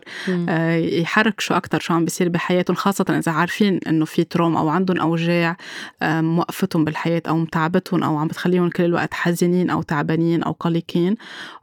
[0.48, 5.00] آه، يحركشوا أكتر شو عم بيصير بحياتهم خاصة إذا عارفين إنه في trauma أو عندهم
[5.00, 5.56] أوجاع
[6.02, 11.16] آه، موقفتهم بالحياة أو متعبتهم أو عم بتخليهم كل الوقت حزينين أو تعبانين أو قلقين.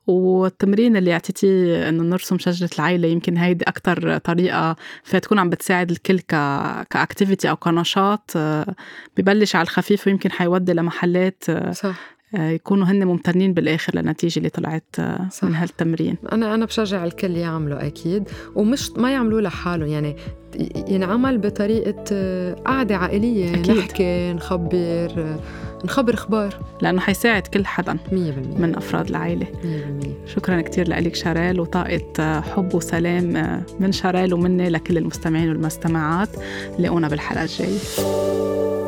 [0.09, 5.91] والتمرين اللي أعطيتيه إنه نرسم شجره العائلة يمكن هيدي أكثر طريقة فيها تكون عم بتساعد
[5.91, 6.35] الكل ك
[6.89, 8.75] كاكتيفيتي أو كنشاط آه،
[9.17, 14.49] ببلش على الخفيف ويمكن حيودي لمحلات آه، صح آه، يكونوا هن ممتنين بالآخر للنتيجه اللي
[14.49, 14.95] طلعت
[15.31, 15.43] صح.
[15.43, 20.15] من هالتمرين أنا أنا بشجع الكل يعملوا أكيد ومش ما يعملوه لحالهم يعني
[20.87, 22.03] ينعمل بطريقة
[22.53, 23.77] قعدة عائلية أكيد.
[23.77, 25.39] نحكي نخبر
[25.85, 26.59] نخبر أخبار.
[26.81, 28.13] لأنه حيساعد كل حدا 100%
[28.59, 29.47] من أفراد العائلة.
[29.63, 36.29] 100% شكرا كثير لك شاريل وطاقه حب وسلام من شاريل ومني لكل المستمعين والمستمعات.
[36.79, 38.78] لاقونا بالحلقة الجاية.